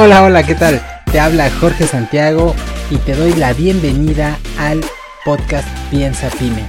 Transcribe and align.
Hola, 0.00 0.22
hola, 0.22 0.44
¿qué 0.44 0.54
tal? 0.54 0.80
Te 1.10 1.18
habla 1.18 1.50
Jorge 1.50 1.84
Santiago 1.84 2.54
y 2.88 2.98
te 2.98 3.16
doy 3.16 3.32
la 3.32 3.52
bienvenida 3.52 4.38
al 4.56 4.80
podcast 5.24 5.66
Piensa 5.90 6.30
Pyme. 6.38 6.62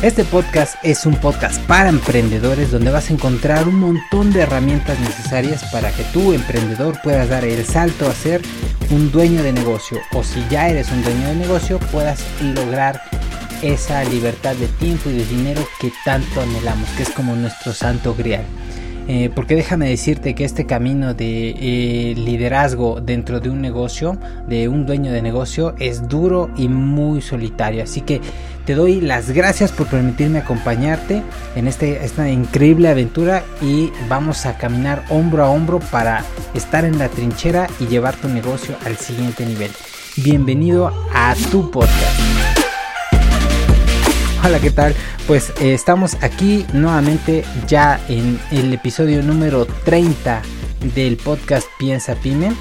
Este 0.00 0.24
podcast 0.24 0.76
es 0.82 1.04
un 1.04 1.16
podcast 1.16 1.60
para 1.66 1.90
emprendedores 1.90 2.70
donde 2.70 2.90
vas 2.90 3.10
a 3.10 3.12
encontrar 3.12 3.68
un 3.68 3.78
montón 3.78 4.32
de 4.32 4.40
herramientas 4.40 4.98
necesarias 5.00 5.62
para 5.70 5.90
que 5.90 6.02
tú, 6.14 6.32
emprendedor, 6.32 6.98
puedas 7.02 7.28
dar 7.28 7.44
el 7.44 7.62
salto 7.66 8.08
a 8.08 8.14
ser 8.14 8.40
un 8.88 9.12
dueño 9.12 9.42
de 9.42 9.52
negocio 9.52 9.98
o 10.14 10.24
si 10.24 10.42
ya 10.48 10.70
eres 10.70 10.90
un 10.92 11.04
dueño 11.04 11.28
de 11.28 11.34
negocio 11.34 11.78
puedas 11.78 12.24
lograr 12.40 13.02
esa 13.60 14.02
libertad 14.04 14.54
de 14.54 14.68
tiempo 14.68 15.10
y 15.10 15.18
de 15.18 15.26
dinero 15.26 15.62
que 15.78 15.92
tanto 16.06 16.40
anhelamos, 16.40 16.88
que 16.96 17.02
es 17.02 17.10
como 17.10 17.36
nuestro 17.36 17.74
santo 17.74 18.14
grial. 18.14 18.46
Eh, 19.08 19.30
porque 19.34 19.56
déjame 19.56 19.88
decirte 19.88 20.34
que 20.34 20.44
este 20.44 20.64
camino 20.64 21.14
de 21.14 21.50
eh, 21.50 22.14
liderazgo 22.16 23.00
dentro 23.00 23.40
de 23.40 23.50
un 23.50 23.60
negocio, 23.60 24.16
de 24.46 24.68
un 24.68 24.86
dueño 24.86 25.12
de 25.12 25.22
negocio, 25.22 25.74
es 25.78 26.08
duro 26.08 26.50
y 26.56 26.68
muy 26.68 27.20
solitario. 27.20 27.82
Así 27.82 28.00
que 28.00 28.20
te 28.64 28.74
doy 28.74 29.00
las 29.00 29.30
gracias 29.30 29.72
por 29.72 29.88
permitirme 29.88 30.38
acompañarte 30.38 31.22
en 31.56 31.66
este, 31.66 32.04
esta 32.04 32.30
increíble 32.30 32.88
aventura 32.88 33.42
y 33.60 33.90
vamos 34.08 34.46
a 34.46 34.56
caminar 34.56 35.04
hombro 35.10 35.44
a 35.44 35.50
hombro 35.50 35.80
para 35.80 36.24
estar 36.54 36.84
en 36.84 36.98
la 36.98 37.08
trinchera 37.08 37.66
y 37.80 37.86
llevar 37.86 38.14
tu 38.14 38.28
negocio 38.28 38.76
al 38.86 38.96
siguiente 38.96 39.44
nivel. 39.44 39.72
Bienvenido 40.16 40.92
a 41.12 41.34
tu 41.50 41.70
podcast. 41.70 42.61
Hola, 44.44 44.58
¿qué 44.58 44.72
tal? 44.72 44.92
Pues 45.28 45.50
eh, 45.60 45.72
estamos 45.72 46.16
aquí 46.20 46.66
nuevamente 46.72 47.44
ya 47.68 48.00
en 48.08 48.40
el 48.50 48.74
episodio 48.74 49.22
número 49.22 49.66
30 49.66 50.42
del 50.96 51.16
podcast 51.16 51.68
Piensa 51.78 52.16
Pyme. 52.16 52.52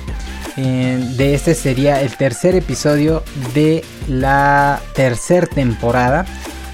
Eh, 0.58 1.04
de 1.18 1.34
este 1.34 1.56
sería 1.56 2.00
el 2.02 2.16
tercer 2.16 2.54
episodio 2.54 3.24
de 3.56 3.84
la 4.08 4.80
tercera 4.94 5.48
temporada. 5.48 6.28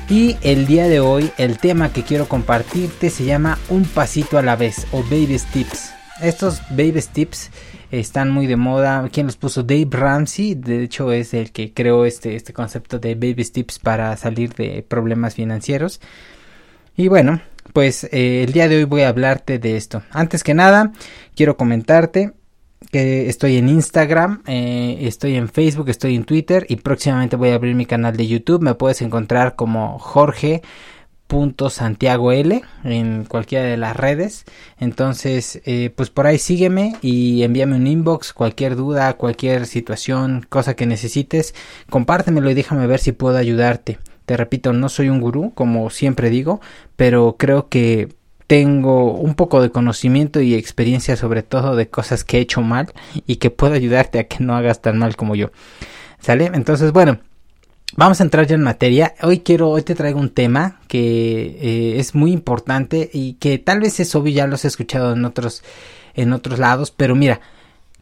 Y 0.09 0.35
el 0.41 0.67
día 0.67 0.89
de 0.89 0.99
hoy 0.99 1.31
el 1.37 1.57
tema 1.57 1.93
que 1.93 2.03
quiero 2.03 2.27
compartirte 2.27 3.09
se 3.09 3.23
llama 3.23 3.57
Un 3.69 3.85
pasito 3.85 4.37
a 4.37 4.41
la 4.41 4.57
vez 4.57 4.87
o 4.91 5.03
Baby 5.03 5.39
Tips. 5.53 5.91
Estos 6.21 6.59
Baby 6.71 7.01
Tips 7.13 7.49
están 7.91 8.31
muy 8.31 8.47
de 8.47 8.55
moda. 8.55 9.07
¿Quién 9.11 9.27
los 9.27 9.37
puso? 9.37 9.63
Dave 9.63 9.87
Ramsey, 9.91 10.55
de 10.55 10.83
hecho 10.83 11.11
es 11.11 11.33
el 11.33 11.51
que 11.51 11.73
creó 11.73 12.05
este, 12.05 12.35
este 12.35 12.53
concepto 12.53 12.99
de 12.99 13.15
baby 13.15 13.43
steps 13.43 13.79
para 13.79 14.15
salir 14.17 14.53
de 14.53 14.83
problemas 14.87 15.35
financieros. 15.35 16.01
Y 16.95 17.07
bueno, 17.07 17.41
pues 17.73 18.05
eh, 18.05 18.43
el 18.43 18.53
día 18.53 18.67
de 18.67 18.77
hoy 18.77 18.83
voy 18.85 19.01
a 19.01 19.09
hablarte 19.09 19.59
de 19.59 19.77
esto. 19.77 20.03
Antes 20.11 20.43
que 20.43 20.53
nada, 20.53 20.91
quiero 21.35 21.57
comentarte 21.57 22.33
que 22.91 23.27
estoy 23.27 23.57
en 23.57 23.69
Instagram, 23.69 24.43
eh, 24.47 24.97
estoy 25.01 25.35
en 25.35 25.49
Facebook, 25.49 25.89
estoy 25.89 26.15
en 26.15 26.23
Twitter 26.23 26.65
y 26.69 26.77
próximamente 26.77 27.35
voy 27.35 27.49
a 27.49 27.55
abrir 27.55 27.75
mi 27.75 27.85
canal 27.85 28.15
de 28.15 28.27
YouTube. 28.27 28.61
Me 28.61 28.75
puedes 28.75 29.01
encontrar 29.01 29.55
como 29.55 29.99
Jorge 29.99 30.61
Santiago 31.69 32.31
L 32.31 32.61
en 32.83 33.25
cualquiera 33.25 33.65
de 33.65 33.77
las 33.77 33.95
redes. 33.95 34.45
Entonces 34.79 35.61
eh, 35.65 35.91
pues 35.95 36.09
por 36.09 36.27
ahí 36.27 36.37
sígueme 36.37 36.95
y 37.01 37.43
envíame 37.43 37.75
un 37.75 37.87
inbox 37.87 38.33
cualquier 38.33 38.75
duda 38.75 39.13
cualquier 39.13 39.65
situación 39.65 40.45
cosa 40.47 40.75
que 40.75 40.85
necesites. 40.85 41.53
Compártemelo 41.89 42.49
y 42.49 42.53
déjame 42.53 42.87
ver 42.87 42.99
si 42.99 43.11
puedo 43.11 43.37
ayudarte. 43.37 43.99
Te 44.25 44.37
repito 44.37 44.73
no 44.73 44.89
soy 44.89 45.09
un 45.09 45.21
gurú 45.21 45.53
como 45.53 45.89
siempre 45.89 46.29
digo 46.29 46.61
pero 46.95 47.35
creo 47.37 47.67
que 47.69 48.09
tengo 48.47 49.11
un 49.11 49.35
poco 49.35 49.61
de 49.61 49.71
conocimiento 49.71 50.39
y 50.41 50.55
experiencia 50.55 51.17
sobre 51.17 51.43
todo 51.43 51.75
de 51.75 51.89
cosas 51.89 52.23
que 52.23 52.37
he 52.37 52.41
hecho 52.41 52.61
mal 52.61 52.93
y 53.25 53.35
que 53.37 53.51
puedo 53.51 53.73
ayudarte 53.73 54.19
a 54.19 54.23
que 54.23 54.43
no 54.43 54.55
hagas 54.55 54.81
tan 54.81 54.97
mal 54.97 55.17
como 55.17 55.35
yo. 55.35 55.51
Sale 56.19 56.49
entonces 56.53 56.93
bueno 56.93 57.19
Vamos 57.99 58.21
a 58.21 58.25
entrar 58.25 58.45
ya 58.45 58.53
en 58.53 58.61
materia. 58.61 59.15
Hoy 59.23 59.39
quiero, 59.39 59.71
hoy 59.71 59.81
te 59.81 59.95
traigo 59.95 60.19
un 60.19 60.29
tema 60.29 60.79
que 60.87 61.57
eh, 61.59 61.99
es 61.99 62.13
muy 62.13 62.31
importante 62.31 63.09
y 63.11 63.33
que 63.33 63.57
tal 63.57 63.79
vez 63.79 63.99
es 63.99 64.13
obvio, 64.13 64.31
ya 64.35 64.45
lo 64.45 64.53
has 64.53 64.65
escuchado 64.65 65.13
en 65.13 65.25
otros, 65.25 65.63
en 66.13 66.31
otros 66.31 66.59
lados, 66.59 66.91
pero 66.91 67.15
mira, 67.15 67.41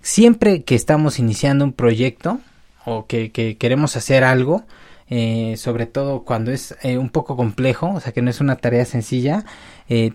siempre 0.01 0.63
que 0.63 0.75
estamos 0.75 1.17
iniciando 1.17 1.63
un 1.63 1.71
proyecto 1.71 2.41
o 2.83 3.05
que, 3.07 3.31
queremos 3.57 3.95
hacer 3.95 4.25
algo, 4.25 4.65
eh, 5.07 5.55
sobre 5.55 5.85
todo 5.85 6.23
cuando 6.25 6.51
es 6.51 6.75
eh, 6.83 6.97
un 6.97 7.07
poco 7.07 7.37
complejo, 7.37 7.93
o 7.93 8.01
sea 8.01 8.11
que 8.11 8.21
no 8.21 8.29
es 8.29 8.41
una 8.41 8.57
tarea 8.57 8.83
sencilla, 8.83 9.45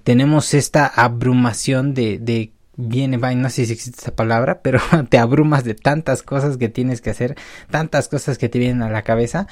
tenemos 0.02 0.52
esta 0.52 0.86
abrumación 0.88 1.94
de 1.94 2.52
viene, 2.80 3.16
no 3.18 3.50
sé 3.50 3.66
si 3.66 3.72
existe 3.72 4.00
esa 4.00 4.14
palabra, 4.14 4.60
pero 4.62 4.80
te 5.08 5.18
abrumas 5.18 5.64
de 5.64 5.74
tantas 5.74 6.22
cosas 6.22 6.56
que 6.56 6.68
tienes 6.68 7.00
que 7.00 7.10
hacer, 7.10 7.36
tantas 7.70 8.08
cosas 8.08 8.38
que 8.38 8.48
te 8.48 8.58
vienen 8.58 8.82
a 8.82 8.90
la 8.90 9.02
cabeza, 9.02 9.46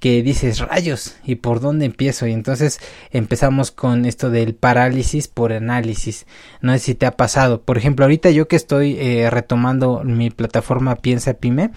que 0.00 0.22
dices 0.22 0.58
rayos, 0.58 1.16
¿y 1.24 1.36
por 1.36 1.60
dónde 1.60 1.86
empiezo? 1.86 2.26
Y 2.26 2.32
entonces 2.32 2.80
empezamos 3.10 3.70
con 3.70 4.04
esto 4.04 4.30
del 4.30 4.54
parálisis 4.54 5.28
por 5.28 5.52
análisis. 5.52 6.26
No 6.60 6.72
sé 6.72 6.78
si 6.78 6.94
te 6.94 7.06
ha 7.06 7.16
pasado. 7.16 7.62
Por 7.62 7.78
ejemplo, 7.78 8.04
ahorita 8.04 8.30
yo 8.30 8.48
que 8.48 8.56
estoy 8.56 8.96
eh, 8.98 9.30
retomando 9.30 10.02
mi 10.04 10.30
plataforma 10.30 10.96
Piensa 10.96 11.34
Pyme, 11.34 11.70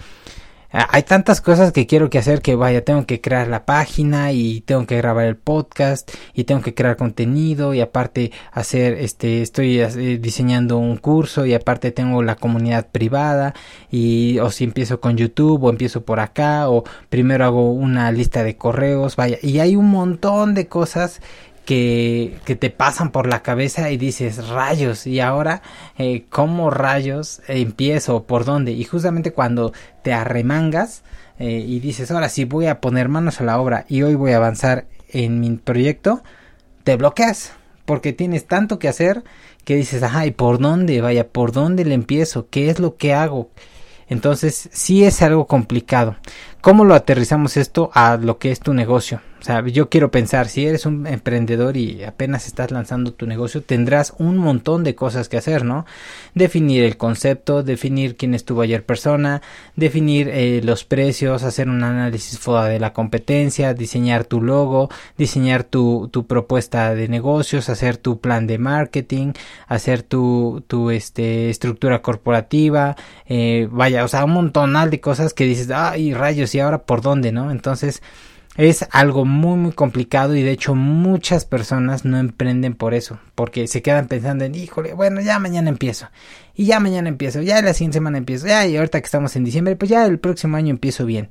hay 0.70 1.02
tantas 1.02 1.40
cosas 1.40 1.72
que 1.72 1.86
quiero 1.86 2.10
que 2.10 2.18
hacer 2.18 2.42
que 2.42 2.54
vaya, 2.54 2.84
tengo 2.84 3.06
que 3.06 3.22
crear 3.22 3.48
la 3.48 3.64
página 3.64 4.32
y 4.32 4.60
tengo 4.60 4.86
que 4.86 4.98
grabar 4.98 5.24
el 5.24 5.36
podcast 5.36 6.10
y 6.34 6.44
tengo 6.44 6.60
que 6.60 6.74
crear 6.74 6.96
contenido 6.96 7.72
y 7.72 7.80
aparte 7.80 8.32
hacer 8.52 8.94
este 8.94 9.40
estoy 9.40 9.80
eh, 9.80 10.18
diseñando 10.20 10.76
un 10.76 10.98
curso 10.98 11.46
y 11.46 11.54
aparte 11.54 11.90
tengo 11.90 12.22
la 12.22 12.36
comunidad 12.36 12.88
privada 12.88 13.54
y 13.90 14.38
o 14.40 14.50
si 14.50 14.64
empiezo 14.64 15.00
con 15.00 15.16
YouTube 15.16 15.64
o 15.64 15.70
empiezo 15.70 16.02
por 16.04 16.20
acá 16.20 16.68
o 16.68 16.84
primero 17.08 17.46
hago 17.46 17.72
una 17.72 18.12
lista 18.12 18.44
de 18.44 18.56
correos, 18.56 19.16
vaya, 19.16 19.38
y 19.42 19.60
hay 19.60 19.74
un 19.74 19.88
montón 19.90 20.52
de 20.54 20.66
cosas 20.66 21.22
que, 21.68 22.38
que, 22.46 22.56
te 22.56 22.70
pasan 22.70 23.12
por 23.12 23.26
la 23.26 23.42
cabeza 23.42 23.90
y 23.90 23.98
dices 23.98 24.48
rayos 24.48 25.06
y 25.06 25.20
ahora 25.20 25.60
eh, 25.98 26.24
cómo 26.30 26.70
rayos 26.70 27.42
empiezo 27.46 28.22
por 28.22 28.46
dónde 28.46 28.72
y 28.72 28.84
justamente 28.84 29.34
cuando 29.34 29.74
te 30.02 30.14
arremangas 30.14 31.02
eh, 31.38 31.62
y 31.68 31.78
dices 31.80 32.10
ahora 32.10 32.30
sí 32.30 32.46
voy 32.46 32.68
a 32.68 32.80
poner 32.80 33.10
manos 33.10 33.42
a 33.42 33.44
la 33.44 33.60
obra 33.60 33.84
y 33.86 34.00
hoy 34.00 34.14
voy 34.14 34.32
a 34.32 34.38
avanzar 34.38 34.86
en 35.10 35.40
mi 35.40 35.50
proyecto 35.58 36.22
te 36.84 36.96
bloqueas 36.96 37.52
porque 37.84 38.14
tienes 38.14 38.46
tanto 38.46 38.78
que 38.78 38.88
hacer 38.88 39.22
que 39.66 39.76
dices 39.76 40.02
ajá 40.02 40.24
y 40.24 40.30
por 40.30 40.58
dónde 40.60 41.02
vaya 41.02 41.28
por 41.28 41.52
dónde 41.52 41.84
le 41.84 41.92
empiezo 41.92 42.48
qué 42.48 42.70
es 42.70 42.78
lo 42.78 42.96
que 42.96 43.12
hago 43.12 43.50
entonces 44.08 44.70
sí 44.72 45.04
es 45.04 45.20
algo 45.20 45.46
complicado 45.46 46.16
cómo 46.60 46.84
lo 46.84 46.94
aterrizamos 46.94 47.56
esto 47.56 47.90
a 47.94 48.16
lo 48.16 48.38
que 48.38 48.50
es 48.50 48.60
tu 48.60 48.74
negocio 48.74 49.20
o 49.40 49.44
sea, 49.44 49.64
yo 49.66 49.88
quiero 49.88 50.10
pensar, 50.10 50.48
si 50.48 50.66
eres 50.66 50.84
un 50.84 51.06
emprendedor 51.06 51.76
y 51.76 52.02
apenas 52.02 52.46
estás 52.48 52.72
lanzando 52.72 53.12
tu 53.12 53.26
negocio, 53.26 53.62
tendrás 53.62 54.12
un 54.18 54.36
montón 54.36 54.82
de 54.82 54.96
cosas 54.96 55.28
que 55.28 55.36
hacer, 55.36 55.64
¿no? 55.64 55.86
Definir 56.34 56.82
el 56.82 56.96
concepto, 56.96 57.62
definir 57.62 58.16
quién 58.16 58.34
es 58.34 58.44
tu 58.44 58.56
buyer 58.56 58.84
persona, 58.84 59.40
definir 59.76 60.28
eh, 60.28 60.60
los 60.64 60.84
precios, 60.84 61.44
hacer 61.44 61.68
un 61.68 61.84
análisis 61.84 62.38
FODA 62.40 62.64
de 62.64 62.80
la 62.80 62.92
competencia, 62.92 63.74
diseñar 63.74 64.24
tu 64.24 64.42
logo, 64.42 64.88
diseñar 65.16 65.62
tu, 65.62 66.08
tu 66.12 66.26
propuesta 66.26 66.94
de 66.94 67.06
negocios, 67.06 67.68
hacer 67.68 67.96
tu 67.96 68.20
plan 68.20 68.48
de 68.48 68.58
marketing, 68.58 69.34
hacer 69.68 70.02
tu, 70.02 70.64
tu 70.66 70.90
este, 70.90 71.48
estructura 71.48 72.02
corporativa, 72.02 72.96
eh, 73.26 73.68
vaya, 73.70 74.04
o 74.04 74.08
sea, 74.08 74.24
un 74.24 74.32
montón 74.32 74.74
de 74.90 75.00
cosas 75.00 75.32
que 75.32 75.44
dices, 75.44 75.70
ay, 75.70 76.12
rayos, 76.12 76.47
¿y 76.54 76.60
ahora 76.60 76.82
por 76.82 77.00
dónde, 77.00 77.32
no? 77.32 77.50
Entonces, 77.50 78.02
es 78.56 78.86
algo 78.90 79.24
muy 79.24 79.56
muy 79.56 79.72
complicado 79.72 80.34
y 80.34 80.42
de 80.42 80.50
hecho 80.50 80.74
muchas 80.74 81.44
personas 81.44 82.04
no 82.04 82.18
emprenden 82.18 82.74
por 82.74 82.92
eso, 82.92 83.20
porque 83.34 83.68
se 83.68 83.82
quedan 83.82 84.08
pensando 84.08 84.44
en, 84.44 84.54
híjole, 84.54 84.94
bueno, 84.94 85.20
ya 85.20 85.38
mañana 85.38 85.68
empiezo, 85.68 86.08
y 86.54 86.66
ya 86.66 86.80
mañana 86.80 87.08
empiezo, 87.08 87.40
ya 87.40 87.62
la 87.62 87.72
siguiente 87.72 87.98
semana 87.98 88.18
empiezo, 88.18 88.48
ya 88.48 88.66
y 88.66 88.76
ahorita 88.76 89.00
que 89.00 89.06
estamos 89.06 89.36
en 89.36 89.44
diciembre, 89.44 89.76
pues 89.76 89.90
ya 89.90 90.04
el 90.06 90.18
próximo 90.18 90.56
año 90.56 90.70
empiezo 90.70 91.06
bien. 91.06 91.30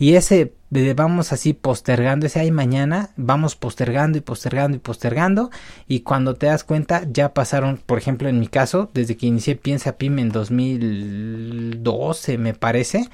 Y 0.00 0.14
ese 0.14 0.52
vamos 0.94 1.32
así 1.32 1.54
postergando, 1.54 2.26
ese 2.26 2.40
ahí 2.40 2.50
mañana, 2.52 3.10
vamos 3.16 3.56
postergando 3.56 4.18
y 4.18 4.20
postergando 4.20 4.76
y 4.76 4.80
postergando. 4.80 5.50
Y 5.88 6.00
cuando 6.00 6.36
te 6.36 6.46
das 6.46 6.62
cuenta, 6.62 7.02
ya 7.10 7.34
pasaron, 7.34 7.80
por 7.84 7.98
ejemplo, 7.98 8.28
en 8.28 8.38
mi 8.38 8.46
caso, 8.46 8.88
desde 8.94 9.16
que 9.16 9.26
inicié 9.26 9.56
Piensa 9.56 9.96
PYME 9.96 10.22
en 10.22 10.28
2012, 10.28 12.38
me 12.38 12.54
parece, 12.54 13.08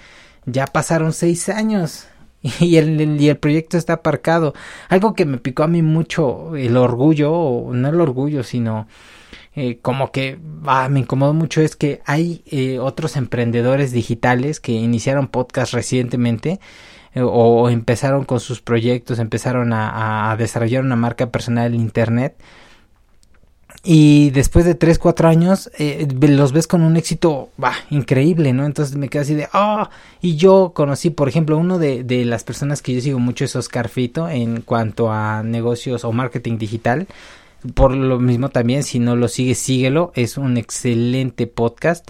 ya 0.47 0.67
pasaron 0.67 1.13
seis 1.13 1.49
años. 1.49 2.07
y 2.61 2.77
el, 2.77 3.21
y 3.21 3.29
el 3.29 3.37
proyecto 3.39 3.79
está 3.79 3.95
aparcado. 3.95 4.55
Algo 4.89 5.15
que 5.15 5.25
me 5.25 5.39
picó 5.39 5.63
a 5.63 5.69
mí 5.69 5.83
mucho 5.83 6.57
el 6.57 6.77
orgullo, 6.77 7.65
no 7.73 7.89
el 7.89 8.01
orgullo, 8.01 8.43
sino 8.43 8.87
eh, 9.57 9.79
como 9.81 10.11
que 10.11 10.39
ah, 10.67 10.89
me 10.91 11.01
incomodó 11.01 11.33
mucho 11.33 11.61
es 11.61 11.77
que 11.77 12.03
hay 12.07 12.43
eh, 12.47 12.81
otros 12.81 13.17
emprendedores 13.17 13.93
digitales 13.93 14.59
que 14.59 14.73
iniciaron 14.73 15.29
podcast 15.29 15.73
recientemente 15.73 16.59
eh, 17.15 17.23
o, 17.23 17.69
empezaron 17.71 18.25
con 18.25 18.41
sus 18.41 18.61
proyectos, 18.61 19.21
empezaron 19.21 19.73
a, 19.73 20.33
a, 20.33 20.37
desarrollar 20.37 20.83
una 20.83 20.97
marca 20.97 21.31
personal 21.31 21.73
en 21.73 21.81
Internet 21.81 22.37
y 23.87 24.31
después 24.31 24.65
de 24.65 24.75
3, 24.75 24.99
4 24.99 25.29
años 25.29 25.71
eh, 25.79 26.09
los 26.23 26.53
ves 26.53 26.67
con 26.67 26.83
un 26.83 26.97
éxito 26.97 27.51
increíble, 27.91 28.55
¿no? 28.55 28.65
Entonces 28.65 28.97
me 28.97 29.11
quedo 29.11 29.21
así 29.23 29.35
de, 29.35 29.47
ah, 29.53 29.91
y 30.23 30.37
yo 30.37 30.73
conocí, 30.75 31.11
por 31.11 31.29
ejemplo, 31.29 31.59
uno 31.59 31.79
de, 31.79 32.03
de, 32.03 32.25
las 32.25 32.45
personas 32.45 32.81
que 32.81 32.95
yo 32.95 33.03
sigo 33.03 33.19
mucho 33.19 33.45
es 33.45 33.55
Oscar 33.57 33.91
Fito 33.91 34.27
en 34.27 34.63
cuanto 34.63 35.13
a 35.13 35.43
negocios 35.43 36.05
o 36.05 36.13
marketing 36.13 36.57
digital. 36.57 37.07
Por 37.75 37.95
lo 37.95 38.19
mismo 38.19 38.49
también, 38.49 38.85
si 38.85 38.99
no 38.99 39.17
lo 39.17 39.29
sigues, 39.29 39.59
síguelo, 39.59 40.13
es 40.15 40.39
un 40.39 40.57
excelente 40.57 41.47
podcast. 41.47 42.09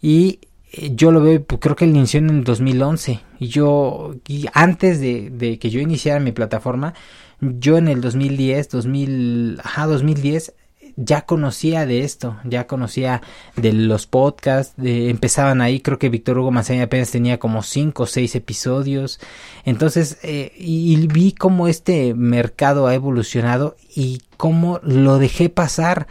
Y 0.00 0.40
eh, 0.72 0.92
yo 0.94 1.12
lo 1.12 1.20
veo, 1.20 1.42
pues, 1.44 1.60
creo 1.60 1.76
que 1.76 1.84
él 1.84 1.90
inició 1.90 2.20
en 2.20 2.30
el 2.30 2.44
2011. 2.44 3.20
Y 3.40 3.48
yo, 3.48 4.14
y 4.26 4.46
antes 4.54 5.00
de, 5.00 5.28
de 5.28 5.58
que 5.58 5.68
yo 5.68 5.80
iniciara 5.80 6.18
mi 6.18 6.32
plataforma, 6.32 6.94
yo 7.40 7.76
en 7.76 7.88
el 7.88 8.00
2010, 8.00 8.70
2000, 8.70 9.60
ajá, 9.62 9.86
2010 9.86 10.54
ya 10.96 11.22
conocía 11.22 11.86
de 11.86 12.04
esto, 12.04 12.36
ya 12.44 12.66
conocía 12.66 13.22
de 13.56 13.72
los 13.72 14.06
podcasts, 14.06 14.74
de, 14.76 15.10
empezaban 15.10 15.60
ahí, 15.60 15.80
creo 15.80 15.98
que 15.98 16.08
Víctor 16.08 16.38
Hugo 16.38 16.50
Maceña 16.50 16.84
apenas 16.84 17.10
tenía 17.10 17.38
como 17.38 17.62
cinco 17.62 18.04
o 18.04 18.06
seis 18.06 18.34
episodios, 18.34 19.20
entonces, 19.64 20.18
eh, 20.22 20.52
y, 20.56 21.06
vi 21.06 21.32
cómo 21.32 21.68
este 21.68 22.14
mercado 22.14 22.86
ha 22.86 22.94
evolucionado 22.94 23.76
y 23.94 24.22
cómo 24.36 24.80
lo 24.82 25.18
dejé 25.18 25.48
pasar 25.48 26.06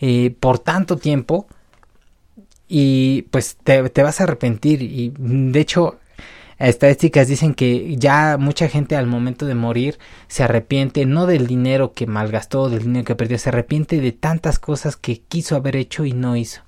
eh, 0.00 0.34
por 0.38 0.58
tanto 0.58 0.96
tiempo. 0.96 1.46
Y 2.70 3.22
pues 3.30 3.56
te, 3.64 3.88
te 3.88 4.02
vas 4.02 4.20
a 4.20 4.24
arrepentir 4.24 4.82
y 4.82 5.14
de 5.16 5.58
hecho 5.58 5.98
estadísticas 6.58 7.28
dicen 7.28 7.54
que 7.54 7.96
ya 7.96 8.36
mucha 8.38 8.68
gente 8.68 8.96
al 8.96 9.06
momento 9.06 9.46
de 9.46 9.54
morir 9.54 9.98
se 10.26 10.42
arrepiente 10.42 11.06
no 11.06 11.26
del 11.26 11.46
dinero 11.46 11.92
que 11.92 12.06
malgastó, 12.06 12.68
del 12.68 12.82
dinero 12.82 13.04
que 13.04 13.14
perdió, 13.14 13.38
se 13.38 13.50
arrepiente 13.50 14.00
de 14.00 14.12
tantas 14.12 14.58
cosas 14.58 14.96
que 14.96 15.20
quiso 15.20 15.56
haber 15.56 15.76
hecho 15.76 16.04
y 16.04 16.12
no 16.12 16.36
hizo. 16.36 16.62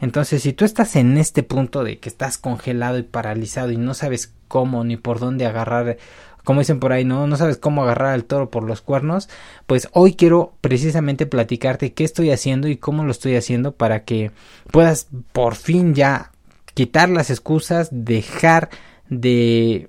Entonces, 0.00 0.42
si 0.42 0.52
tú 0.52 0.64
estás 0.64 0.96
en 0.96 1.16
este 1.18 1.42
punto 1.42 1.84
de 1.84 1.98
que 1.98 2.08
estás 2.08 2.38
congelado 2.38 2.98
y 2.98 3.02
paralizado 3.02 3.70
y 3.70 3.76
no 3.76 3.94
sabes 3.94 4.32
cómo 4.48 4.84
ni 4.84 4.96
por 4.96 5.18
dónde 5.18 5.46
agarrar 5.46 5.98
como 6.44 6.60
dicen 6.60 6.78
por 6.78 6.92
ahí, 6.92 7.04
¿no? 7.04 7.26
No 7.26 7.36
sabes 7.36 7.56
cómo 7.56 7.82
agarrar 7.82 8.12
al 8.12 8.24
toro 8.24 8.50
por 8.50 8.64
los 8.64 8.82
cuernos, 8.82 9.30
pues 9.66 9.88
hoy 9.92 10.14
quiero 10.14 10.54
precisamente 10.60 11.24
platicarte 11.26 11.94
qué 11.94 12.04
estoy 12.04 12.30
haciendo 12.30 12.68
y 12.68 12.76
cómo 12.76 13.02
lo 13.02 13.10
estoy 13.10 13.34
haciendo 13.34 13.72
para 13.72 14.04
que 14.04 14.30
puedas 14.70 15.08
por 15.32 15.54
fin 15.54 15.94
ya 15.94 16.32
quitar 16.74 17.08
las 17.08 17.30
excusas, 17.30 17.88
dejar 17.90 18.68
de 19.08 19.88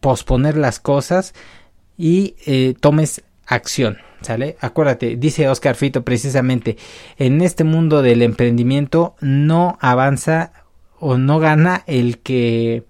posponer 0.00 0.56
las 0.56 0.80
cosas 0.80 1.34
y 1.96 2.36
eh, 2.46 2.74
tomes 2.80 3.22
acción. 3.46 3.98
¿Sale? 4.22 4.56
Acuérdate, 4.60 5.16
dice 5.16 5.48
Oscar 5.48 5.76
Fito 5.76 6.02
precisamente, 6.02 6.78
en 7.18 7.42
este 7.42 7.64
mundo 7.64 8.00
del 8.02 8.22
emprendimiento 8.22 9.14
no 9.20 9.76
avanza 9.80 10.52
o 10.98 11.18
no 11.18 11.38
gana 11.38 11.84
el 11.86 12.18
que 12.18 12.84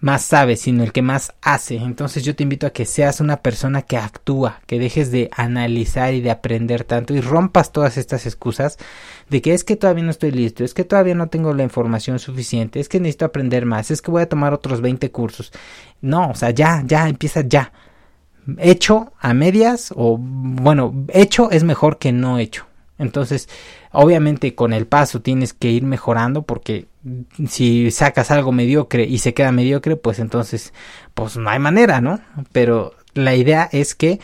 más 0.00 0.22
sabe, 0.22 0.56
sino 0.56 0.84
el 0.84 0.92
que 0.92 1.02
más 1.02 1.34
hace. 1.42 1.76
Entonces 1.76 2.22
yo 2.24 2.36
te 2.36 2.44
invito 2.44 2.66
a 2.66 2.70
que 2.70 2.84
seas 2.84 3.20
una 3.20 3.38
persona 3.38 3.82
que 3.82 3.96
actúa, 3.96 4.60
que 4.66 4.78
dejes 4.78 5.10
de 5.10 5.28
analizar 5.36 6.14
y 6.14 6.20
de 6.20 6.30
aprender 6.30 6.84
tanto 6.84 7.14
y 7.14 7.20
rompas 7.20 7.72
todas 7.72 7.96
estas 7.96 8.26
excusas 8.26 8.78
de 9.28 9.42
que 9.42 9.54
es 9.54 9.64
que 9.64 9.76
todavía 9.76 10.04
no 10.04 10.10
estoy 10.10 10.30
listo, 10.30 10.64
es 10.64 10.72
que 10.72 10.84
todavía 10.84 11.14
no 11.14 11.28
tengo 11.28 11.52
la 11.52 11.64
información 11.64 12.18
suficiente, 12.18 12.80
es 12.80 12.88
que 12.88 13.00
necesito 13.00 13.24
aprender 13.24 13.66
más, 13.66 13.90
es 13.90 14.00
que 14.00 14.10
voy 14.10 14.22
a 14.22 14.28
tomar 14.28 14.54
otros 14.54 14.80
20 14.80 15.10
cursos. 15.10 15.52
No, 16.00 16.30
o 16.30 16.34
sea, 16.34 16.50
ya, 16.50 16.82
ya, 16.86 17.08
empieza 17.08 17.40
ya. 17.40 17.72
Hecho 18.56 19.12
a 19.18 19.34
medias 19.34 19.92
o 19.94 20.16
bueno, 20.18 20.94
hecho 21.08 21.50
es 21.50 21.64
mejor 21.64 21.98
que 21.98 22.12
no 22.12 22.38
hecho. 22.38 22.67
Entonces, 22.98 23.48
obviamente 23.92 24.54
con 24.54 24.72
el 24.72 24.86
paso 24.86 25.22
tienes 25.22 25.52
que 25.52 25.70
ir 25.70 25.84
mejorando 25.84 26.42
porque 26.42 26.86
si 27.48 27.90
sacas 27.90 28.30
algo 28.30 28.52
mediocre 28.52 29.04
y 29.04 29.18
se 29.18 29.34
queda 29.34 29.52
mediocre, 29.52 29.96
pues 29.96 30.18
entonces, 30.18 30.72
pues 31.14 31.36
no 31.36 31.48
hay 31.48 31.58
manera, 31.58 32.00
¿no? 32.00 32.20
Pero 32.52 32.94
la 33.14 33.34
idea 33.34 33.68
es 33.70 33.94
que 33.94 34.20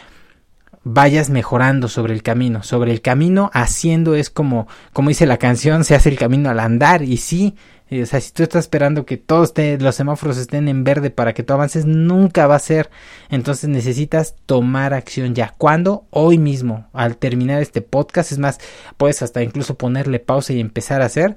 vayas 0.85 1.31
mejorando 1.31 1.89
sobre 1.89 2.15
el 2.15 2.23
camino, 2.23 2.63
sobre 2.63 2.93
el 2.93 3.01
camino 3.01 3.51
haciendo 3.53 4.15
es 4.15 4.31
como, 4.31 4.69
como 4.93 5.09
dice 5.09 5.27
la 5.27 5.39
canción, 5.39 5.85
se 5.85 5.95
hace 5.95 6.11
el 6.11 6.19
camino 6.19 6.51
al 6.51 6.61
andar 6.61 7.03
y 7.03 7.17
sí, 7.17 7.57
eh, 7.91 8.03
o 8.03 8.07
sea, 8.07 8.21
si 8.21 8.33
tú 8.33 8.43
estás 8.43 8.65
esperando 8.65 9.05
que 9.07 9.17
todos 9.17 9.53
los 9.57 9.95
semáforos 9.95 10.37
estén 10.37 10.69
en 10.69 10.85
verde 10.85 11.11
para 11.11 11.33
que 11.33 11.43
tú 11.43 11.53
avances, 11.53 11.85
nunca 11.87 12.47
va 12.47 12.57
a 12.57 12.61
ser. 12.61 12.91
Entonces 13.29 13.69
necesitas 13.69 14.37
tomar 14.47 14.95
acción 14.95 15.35
ya. 15.35 15.55
¿Cuándo? 15.59 16.07
Hoy 16.11 16.39
mismo, 16.39 16.89
al 16.93 17.19
terminar 17.19 17.61
este 17.61 17.83
podcast. 17.83 18.33
Es 18.33 18.39
más, 18.39 18.59
puedes 18.97 19.23
hasta 19.23 19.43
incluso 19.43 19.77
ponerle 19.77 20.19
pausa 20.19 20.55
y 20.55 20.61
empezar 20.61 21.03
a 21.03 21.07
hacer. 21.07 21.35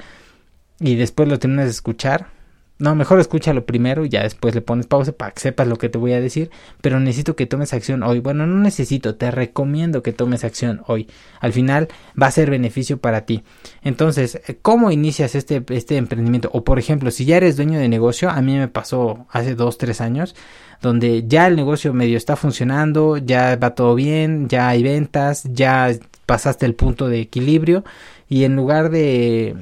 Y 0.80 0.96
después 0.96 1.28
lo 1.28 1.38
terminas 1.38 1.66
de 1.66 1.72
escuchar 1.72 2.37
no, 2.80 2.94
mejor 2.94 3.20
escúchalo 3.20 3.66
primero 3.66 4.06
y 4.06 4.10
ya 4.10 4.22
después 4.22 4.54
le 4.54 4.62
pones 4.62 4.86
pausa 4.86 5.12
para 5.12 5.32
que 5.32 5.40
sepas 5.40 5.68
lo 5.68 5.78
que 5.78 5.90
te 5.90 5.98
voy 5.98 6.14
a 6.14 6.22
decir, 6.22 6.52
pero 6.80 7.00
necesito 7.00 7.36
que 7.36 7.48
tomes 7.48 7.74
acción 7.74 8.04
hoy. 8.04 8.20
Bueno, 8.20 8.46
no 8.46 8.60
necesito, 8.60 9.16
te 9.16 9.32
recomiendo 9.32 10.04
que 10.04 10.14
tomes 10.14 10.44
acción 10.44 10.82
hoy. 10.86 11.08
Al 11.40 11.54
final 11.54 11.88
va 12.22 12.28
a 12.28 12.32
ser 12.32 12.52
beneficio 12.52 13.00
para 13.00 13.26
ti. 13.26 13.44
Entonces, 13.82 14.42
¿cómo 14.62 14.92
inicias 14.92 15.34
este, 15.34 15.64
este 15.70 15.98
emprendimiento? 15.98 16.52
O 16.54 16.64
por 16.64 16.78
ejemplo, 16.78 17.10
si 17.10 17.26
ya 17.26 17.38
eres 17.38 17.56
dueño 17.56 17.80
de 17.80 17.90
negocio, 17.90 18.30
a 18.30 18.42
mí 18.42 18.56
me 18.56 18.68
pasó 18.68 19.26
hace 19.32 19.56
dos, 19.56 19.80
tres 19.80 20.00
años, 20.00 20.36
donde 20.80 21.26
ya 21.28 21.48
el 21.48 21.56
negocio 21.56 21.94
medio 21.94 22.16
está 22.16 22.36
funcionando, 22.36 23.18
ya 23.18 23.56
va 23.56 23.74
todo 23.74 23.96
bien, 23.96 24.50
ya 24.50 24.70
hay 24.70 24.84
ventas, 24.84 25.46
ya 25.52 25.90
pasaste 26.28 26.68
el 26.68 26.76
punto 26.76 27.08
de 27.08 27.22
equilibrio 27.22 27.84
y 28.30 28.44
en 28.44 28.56
lugar 28.56 28.92
de 28.92 29.56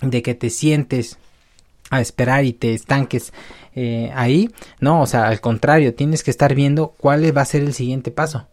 de 0.00 0.22
que 0.22 0.34
te 0.34 0.50
sientes 0.50 1.18
a 1.90 2.00
esperar 2.00 2.44
y 2.44 2.52
te 2.52 2.74
estanques 2.74 3.32
eh, 3.74 4.10
ahí. 4.14 4.50
No, 4.80 5.02
o 5.02 5.06
sea, 5.06 5.26
al 5.28 5.40
contrario, 5.40 5.94
tienes 5.94 6.22
que 6.22 6.30
estar 6.30 6.54
viendo 6.54 6.94
cuál 6.98 7.36
va 7.36 7.42
a 7.42 7.46
ser 7.46 7.62
el 7.62 7.74
siguiente 7.74 8.10
paso. 8.10 8.48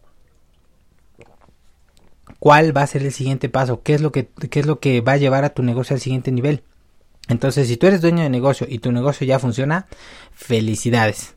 ¿Cuál 2.40 2.76
va 2.76 2.82
a 2.82 2.88
ser 2.88 3.04
el 3.04 3.14
siguiente 3.14 3.50
paso? 3.50 3.84
¿Qué 3.84 3.94
es 3.94 4.02
lo 4.02 4.12
que, 4.12 4.28
qué 4.50 4.62
es 4.62 4.66
lo 4.66 4.80
que 4.80 5.02
va 5.02 5.14
a 5.14 5.18
llevar 5.18 5.46
a 5.46 5.54
tu 5.54 5.62
negocio 5.62 5.94
al 5.94 6.02
siguiente 6.02 6.32
nivel? 6.32 6.64
Entonces, 7.28 7.68
si 7.68 7.78
tú 7.78 7.88
eres 7.88 8.02
dueño 8.02 8.24
de 8.24 8.30
negocio 8.30 8.66
y 8.70 8.80
tu 8.80 8.92
negocio 8.92 9.28
ya 9.28 9.38
funciona, 9.38 9.86
felicidades. 10.34 11.36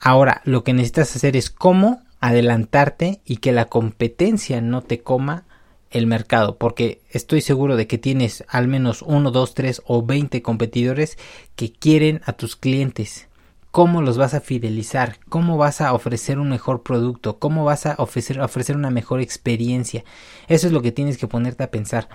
Ahora, 0.00 0.40
lo 0.44 0.64
que 0.64 0.72
necesitas 0.72 1.14
hacer 1.14 1.36
es 1.36 1.50
cómo 1.50 2.02
adelantarte 2.20 3.20
y 3.24 3.36
que 3.36 3.52
la 3.52 3.66
competencia 3.66 4.60
no 4.60 4.82
te 4.82 5.02
coma 5.02 5.44
el 5.90 6.06
mercado, 6.06 6.56
porque 6.56 7.00
estoy 7.10 7.40
seguro 7.40 7.76
de 7.76 7.86
que 7.86 7.98
tienes 7.98 8.44
al 8.48 8.68
menos 8.68 9.02
uno, 9.02 9.30
dos, 9.30 9.54
tres 9.54 9.82
o 9.86 10.04
veinte 10.04 10.42
competidores 10.42 11.18
que 11.56 11.72
quieren 11.72 12.20
a 12.24 12.32
tus 12.34 12.56
clientes. 12.56 13.28
¿Cómo 13.70 14.00
los 14.00 14.16
vas 14.16 14.34
a 14.34 14.40
fidelizar? 14.40 15.18
¿Cómo 15.28 15.56
vas 15.56 15.80
a 15.80 15.92
ofrecer 15.92 16.38
un 16.38 16.48
mejor 16.48 16.82
producto? 16.82 17.38
¿Cómo 17.38 17.64
vas 17.64 17.86
a 17.86 17.96
ofrecer, 17.98 18.40
ofrecer 18.40 18.76
una 18.76 18.90
mejor 18.90 19.20
experiencia? 19.20 20.04
Eso 20.48 20.66
es 20.66 20.72
lo 20.72 20.82
que 20.82 20.92
tienes 20.92 21.18
que 21.18 21.28
ponerte 21.28 21.64
a 21.64 21.70
pensar. 21.70 22.08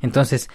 Entonces, 0.00 0.48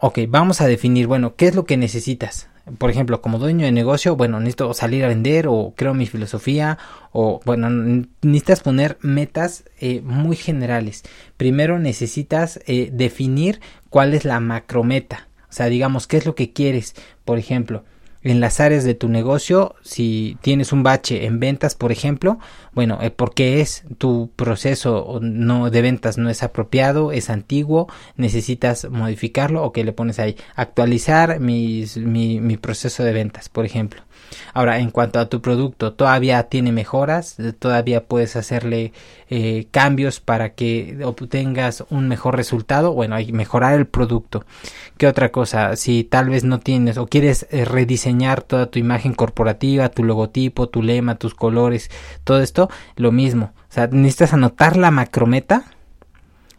ok, 0.00 0.20
vamos 0.28 0.60
a 0.60 0.66
definir, 0.66 1.08
bueno, 1.08 1.34
¿qué 1.34 1.48
es 1.48 1.54
lo 1.54 1.64
que 1.64 1.76
necesitas? 1.76 2.48
Por 2.78 2.90
ejemplo, 2.90 3.20
como 3.20 3.38
dueño 3.38 3.66
de 3.66 3.72
negocio, 3.72 4.16
bueno, 4.16 4.38
necesito 4.38 4.72
salir 4.74 5.04
a 5.04 5.08
vender 5.08 5.46
o 5.48 5.74
creo 5.76 5.94
mi 5.94 6.06
filosofía 6.06 6.78
o, 7.10 7.40
bueno, 7.44 7.68
necesitas 8.22 8.60
poner 8.60 8.98
metas 9.00 9.64
eh, 9.80 10.00
muy 10.02 10.36
generales. 10.36 11.02
Primero 11.36 11.78
necesitas 11.78 12.60
eh, 12.66 12.90
definir 12.92 13.60
cuál 13.90 14.14
es 14.14 14.24
la 14.24 14.38
macrometa. 14.40 15.28
O 15.50 15.52
sea, 15.52 15.66
digamos, 15.66 16.06
¿qué 16.06 16.18
es 16.18 16.26
lo 16.26 16.34
que 16.34 16.52
quieres? 16.52 16.94
Por 17.24 17.38
ejemplo, 17.38 17.84
en 18.22 18.40
las 18.40 18.60
áreas 18.60 18.84
de 18.84 18.94
tu 18.94 19.08
negocio, 19.08 19.74
si 19.82 20.36
tienes 20.42 20.72
un 20.72 20.82
bache 20.82 21.26
en 21.26 21.40
ventas, 21.40 21.74
por 21.74 21.92
ejemplo, 21.92 22.38
bueno, 22.72 22.98
eh, 23.02 23.10
porque 23.10 23.60
es 23.60 23.84
tu 23.98 24.30
proceso 24.36 25.18
no 25.20 25.70
de 25.70 25.82
ventas 25.82 26.18
no 26.18 26.30
es 26.30 26.42
apropiado, 26.42 27.12
es 27.12 27.30
antiguo, 27.30 27.88
necesitas 28.16 28.88
modificarlo 28.90 29.62
o 29.64 29.72
que 29.72 29.84
le 29.84 29.92
pones 29.92 30.18
ahí 30.18 30.36
actualizar 30.54 31.40
mi, 31.40 31.86
mi 31.96 32.56
proceso 32.56 33.02
de 33.02 33.12
ventas, 33.12 33.48
por 33.48 33.64
ejemplo. 33.64 34.02
Ahora, 34.54 34.78
en 34.78 34.90
cuanto 34.90 35.18
a 35.18 35.28
tu 35.28 35.40
producto, 35.40 35.92
todavía 35.92 36.42
tiene 36.44 36.72
mejoras, 36.72 37.36
todavía 37.58 38.04
puedes 38.04 38.36
hacerle 38.36 38.92
eh, 39.28 39.66
cambios 39.70 40.20
para 40.20 40.50
que 40.54 40.98
obtengas 41.04 41.84
un 41.90 42.08
mejor 42.08 42.36
resultado. 42.36 42.92
Bueno, 42.92 43.14
hay 43.14 43.32
mejorar 43.32 43.74
el 43.74 43.86
producto. 43.86 44.44
¿Qué 44.98 45.06
otra 45.06 45.30
cosa? 45.30 45.76
Si 45.76 46.04
tal 46.04 46.30
vez 46.30 46.44
no 46.44 46.60
tienes 46.60 46.98
o 46.98 47.06
quieres 47.06 47.46
eh, 47.50 47.64
rediseñar 47.64 48.42
toda 48.42 48.66
tu 48.66 48.78
imagen 48.78 49.14
corporativa, 49.14 49.88
tu 49.88 50.04
logotipo, 50.04 50.68
tu 50.68 50.82
lema, 50.82 51.16
tus 51.16 51.34
colores, 51.34 51.90
todo 52.24 52.40
esto, 52.40 52.70
lo 52.96 53.12
mismo. 53.12 53.52
O 53.70 53.72
sea, 53.72 53.86
necesitas 53.86 54.34
anotar 54.34 54.76
la 54.76 54.90
macrometa 54.90 55.64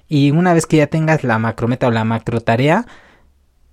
y 0.10 0.32
una 0.32 0.54
vez 0.54 0.66
que 0.66 0.78
ya 0.78 0.88
tengas 0.88 1.24
la 1.24 1.40
macrometa 1.40 1.88
o 1.88 1.92
la 1.92 2.04
macro 2.04 2.42
tarea, 2.42 2.86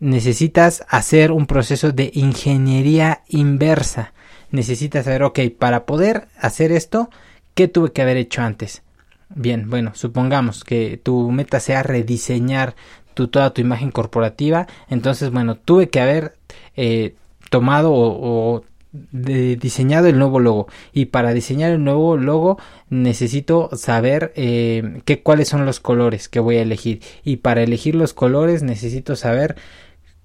necesitas 0.00 0.84
hacer 0.88 1.30
un 1.30 1.46
proceso 1.46 1.92
de 1.92 2.10
ingeniería 2.14 3.22
inversa. 3.28 4.12
Necesitas 4.50 5.04
saber, 5.04 5.22
ok, 5.22 5.40
para 5.56 5.86
poder 5.86 6.28
hacer 6.38 6.72
esto, 6.72 7.10
¿qué 7.54 7.68
tuve 7.68 7.92
que 7.92 8.02
haber 8.02 8.16
hecho 8.16 8.42
antes? 8.42 8.82
Bien, 9.28 9.70
bueno, 9.70 9.92
supongamos 9.94 10.64
que 10.64 11.00
tu 11.00 11.30
meta 11.30 11.60
sea 11.60 11.84
rediseñar 11.84 12.74
tu, 13.14 13.28
toda 13.28 13.54
tu 13.54 13.60
imagen 13.60 13.92
corporativa. 13.92 14.66
Entonces, 14.88 15.30
bueno, 15.30 15.54
tuve 15.54 15.88
que 15.88 16.00
haber 16.00 16.36
eh, 16.74 17.14
tomado 17.50 17.92
o, 17.92 18.64
diseñado 19.12 20.08
el 20.08 20.18
nuevo 20.18 20.40
logo. 20.40 20.66
Y 20.92 21.06
para 21.06 21.32
diseñar 21.32 21.70
el 21.70 21.84
nuevo 21.84 22.16
logo 22.16 22.58
necesito 22.88 23.70
saber 23.74 24.32
eh, 24.34 25.02
qué, 25.04 25.22
cuáles 25.22 25.48
son 25.48 25.64
los 25.64 25.78
colores 25.78 26.28
que 26.28 26.40
voy 26.40 26.56
a 26.56 26.62
elegir. 26.62 27.00
Y 27.22 27.36
para 27.36 27.62
elegir 27.62 27.94
los 27.94 28.14
colores 28.14 28.64
necesito 28.64 29.14
saber 29.14 29.56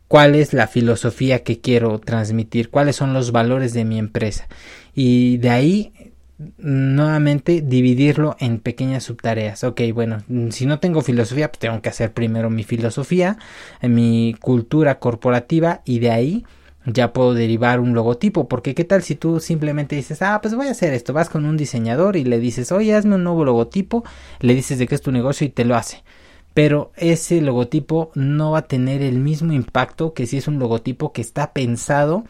cuál 0.08 0.36
es 0.36 0.54
la 0.54 0.68
filosofía 0.68 1.44
que 1.44 1.60
quiero 1.60 2.00
transmitir, 2.00 2.70
cuáles 2.70 2.96
son 2.96 3.14
los 3.14 3.32
valores 3.32 3.74
de 3.74 3.86
mi 3.86 4.00
empresa. 4.00 4.48
Y 4.94 5.38
de 5.38 5.50
ahí 5.50 5.94
nuevamente 6.58 7.62
dividirlo 7.62 8.36
en 8.40 8.60
pequeñas 8.60 9.04
subtareas. 9.04 9.64
Ok, 9.64 9.82
bueno, 9.94 10.18
si 10.50 10.66
no 10.66 10.80
tengo 10.80 11.02
filosofía, 11.02 11.50
pues 11.50 11.60
tengo 11.60 11.82
que 11.82 11.90
hacer 11.90 12.14
primero 12.14 12.50
mi 12.50 12.64
filosofía, 12.64 13.38
mi 13.82 14.36
cultura 14.40 15.00
corporativa 15.00 15.82
y 15.86 16.00
de 16.00 16.12
ahí 16.12 16.46
ya 16.86 17.14
puedo 17.14 17.34
derivar 17.34 17.80
un 17.80 17.94
logotipo, 17.94 18.48
porque 18.48 18.76
qué 18.76 18.84
tal 18.84 19.02
si 19.02 19.16
tú 19.16 19.40
simplemente 19.40 19.96
dices, 19.96 20.22
ah, 20.22 20.40
pues 20.42 20.54
voy 20.54 20.68
a 20.68 20.72
hacer 20.72 20.94
esto, 20.94 21.14
vas 21.14 21.30
con 21.30 21.46
un 21.46 21.58
diseñador 21.58 22.16
y 22.16 22.24
le 22.24 22.40
dices, 22.40 22.72
oye, 22.72 22.94
hazme 22.94 23.16
un 23.16 23.24
nuevo 23.24 23.44
logotipo, 23.44 24.04
le 24.40 24.54
dices 24.54 24.78
de 24.78 24.88
qué 24.88 24.94
es 24.94 25.02
tu 25.02 25.12
negocio 25.12 25.48
y 25.48 25.50
te 25.50 25.66
lo 25.66 25.76
hace. 25.76 26.04
Pero 26.56 26.94
ese 26.96 27.42
logotipo 27.42 28.12
no 28.16 28.52
va 28.52 28.60
a 28.60 28.68
tener 28.68 29.02
el 29.02 29.20
mismo 29.20 29.52
impacto 29.52 30.14
que 30.14 30.26
si 30.26 30.38
es 30.38 30.48
un 30.48 30.58
logotipo 30.58 31.12
que 31.12 31.20
está 31.20 31.52
pensado 31.52 32.24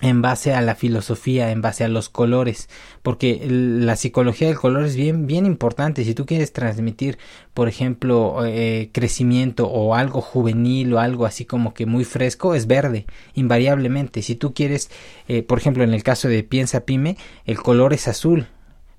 en 0.00 0.22
base 0.22 0.54
a 0.54 0.62
la 0.62 0.74
filosofía, 0.74 1.52
en 1.52 1.60
base 1.60 1.84
a 1.84 1.88
los 1.88 2.08
colores, 2.08 2.70
porque 3.02 3.46
la 3.48 3.94
psicología 3.94 4.48
del 4.48 4.56
color 4.56 4.84
es 4.84 4.96
bien, 4.96 5.26
bien 5.26 5.44
importante. 5.44 6.02
Si 6.02 6.14
tú 6.14 6.24
quieres 6.24 6.54
transmitir, 6.54 7.18
por 7.52 7.68
ejemplo, 7.68 8.44
eh, 8.46 8.88
crecimiento 8.90 9.68
o 9.68 9.94
algo 9.94 10.22
juvenil 10.22 10.94
o 10.94 10.98
algo 10.98 11.26
así 11.26 11.44
como 11.44 11.74
que 11.74 11.84
muy 11.84 12.04
fresco, 12.04 12.54
es 12.54 12.66
verde, 12.66 13.04
invariablemente. 13.34 14.22
Si 14.22 14.34
tú 14.34 14.54
quieres, 14.54 14.90
eh, 15.28 15.42
por 15.42 15.58
ejemplo, 15.58 15.84
en 15.84 15.92
el 15.92 16.02
caso 16.02 16.26
de 16.26 16.42
Piensa 16.42 16.86
Pyme, 16.86 17.18
el 17.44 17.58
color 17.58 17.92
es 17.92 18.08
azul. 18.08 18.46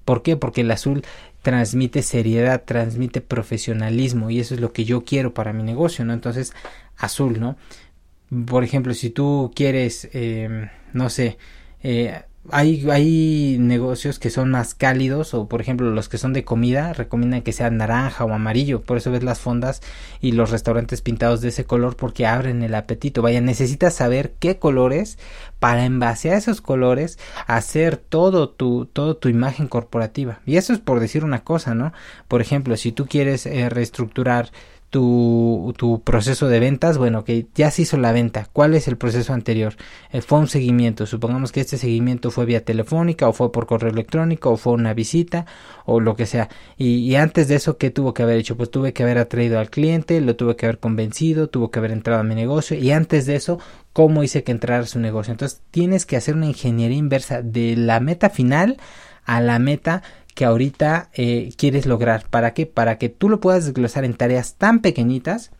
¿Por 0.05 0.21
qué? 0.21 0.37
Porque 0.37 0.61
el 0.61 0.69
azul 0.69 1.03
transmite 1.43 2.01
seriedad, 2.01 2.63
transmite 2.63 3.21
profesionalismo 3.21 4.29
y 4.31 4.39
eso 4.39 4.55
es 4.55 4.61
lo 4.61 4.71
que 4.71 4.85
yo 4.85 5.03
quiero 5.03 5.33
para 5.33 5.53
mi 5.53 5.61
negocio, 5.61 6.05
¿no? 6.05 6.13
Entonces, 6.13 6.53
azul, 6.97 7.39
¿no? 7.39 7.57
Por 8.47 8.63
ejemplo, 8.63 8.93
si 8.93 9.11
tú 9.11 9.51
quieres, 9.53 10.09
eh, 10.13 10.71
no 10.93 11.09
sé, 11.09 11.37
eh, 11.83 12.23
hay, 12.51 12.89
hay 12.89 13.57
negocios 13.57 14.19
que 14.19 14.29
son 14.29 14.51
más 14.51 14.75
cálidos 14.75 15.33
o 15.33 15.47
por 15.47 15.61
ejemplo 15.61 15.89
los 15.91 16.09
que 16.09 16.17
son 16.17 16.33
de 16.33 16.43
comida 16.43 16.91
recomiendan 16.91 17.41
que 17.41 17.53
sea 17.53 17.69
naranja 17.69 18.25
o 18.25 18.33
amarillo. 18.33 18.81
Por 18.81 18.97
eso 18.97 19.11
ves 19.11 19.23
las 19.23 19.39
fondas 19.39 19.81
y 20.19 20.33
los 20.33 20.51
restaurantes 20.51 21.01
pintados 21.01 21.39
de 21.41 21.49
ese 21.49 21.63
color 21.63 21.95
porque 21.95 22.27
abren 22.27 22.61
el 22.61 22.75
apetito. 22.75 23.21
Vaya 23.21 23.39
necesitas 23.39 23.93
saber 23.93 24.33
qué 24.39 24.59
colores 24.59 25.17
para 25.59 25.85
en 25.85 25.99
base 25.99 26.31
a 26.31 26.37
esos 26.37 26.59
colores 26.59 27.17
hacer 27.47 27.95
todo 27.95 28.49
tu 28.49 28.87
todo 28.87 29.15
tu 29.15 29.29
imagen 29.29 29.67
corporativa. 29.67 30.41
Y 30.45 30.57
eso 30.57 30.73
es 30.73 30.79
por 30.79 30.99
decir 30.99 31.23
una 31.23 31.43
cosa 31.43 31.75
no 31.75 31.93
por 32.27 32.41
ejemplo 32.41 32.75
si 32.75 32.91
tú 32.91 33.05
quieres 33.05 33.45
eh, 33.45 33.69
reestructurar 33.69 34.51
tu, 34.93 35.73
tu, 35.75 36.03
proceso 36.03 36.47
de 36.47 36.59
ventas, 36.59 36.99
bueno, 36.99 37.23
que 37.23 37.47
ya 37.55 37.71
se 37.71 37.81
hizo 37.81 37.97
la 37.97 38.11
venta, 38.11 38.47
¿cuál 38.53 38.75
es 38.75 38.87
el 38.87 38.95
proceso 38.95 39.33
anterior? 39.33 39.73
Eh, 40.11 40.21
fue 40.21 40.37
un 40.37 40.47
seguimiento, 40.47 41.07
supongamos 41.07 41.51
que 41.51 41.61
este 41.61 41.79
seguimiento 41.79 42.29
fue 42.29 42.45
vía 42.45 42.63
telefónica 42.63 43.27
o 43.27 43.33
fue 43.33 43.51
por 43.51 43.65
correo 43.65 43.89
electrónico 43.89 44.51
o 44.51 44.57
fue 44.57 44.73
una 44.73 44.93
visita 44.93 45.47
o 45.85 45.99
lo 45.99 46.15
que 46.15 46.27
sea. 46.27 46.47
Y, 46.77 47.15
antes 47.15 47.47
de 47.47 47.55
eso, 47.55 47.79
¿qué 47.79 47.89
tuvo 47.89 48.13
que 48.13 48.21
haber 48.21 48.37
hecho? 48.37 48.55
Pues 48.55 48.69
tuve 48.69 48.93
que 48.93 49.01
haber 49.01 49.17
atraído 49.17 49.57
al 49.57 49.71
cliente, 49.71 50.21
lo 50.21 50.35
tuve 50.35 50.55
que 50.55 50.67
haber 50.67 50.77
convencido, 50.77 51.47
tuvo 51.49 51.71
que 51.71 51.79
haber 51.79 51.91
entrado 51.91 52.19
a 52.19 52.23
mi 52.23 52.35
negocio 52.35 52.77
y 52.77 52.91
antes 52.91 53.25
de 53.25 53.35
eso, 53.35 53.57
¿cómo 53.93 54.21
hice 54.21 54.43
que 54.43 54.51
entrara 54.51 54.83
a 54.83 54.87
su 54.87 54.99
negocio? 54.99 55.31
Entonces 55.31 55.63
tienes 55.71 56.05
que 56.05 56.17
hacer 56.17 56.35
una 56.35 56.45
ingeniería 56.45 56.97
inversa 56.99 57.41
de 57.41 57.75
la 57.75 57.99
meta 57.99 58.29
final 58.29 58.77
a 59.25 59.41
la 59.41 59.57
meta 59.57 60.03
que 60.35 60.45
ahorita 60.45 61.09
eh, 61.13 61.51
quieres 61.57 61.85
lograr. 61.85 62.25
¿Para 62.29 62.53
qué? 62.53 62.65
Para 62.65 62.97
que 62.97 63.09
tú 63.09 63.29
lo 63.29 63.39
puedas 63.39 63.65
desglosar 63.65 64.05
en 64.05 64.15
tareas 64.15 64.55
tan 64.55 64.81
pequeñitas. 64.81 65.51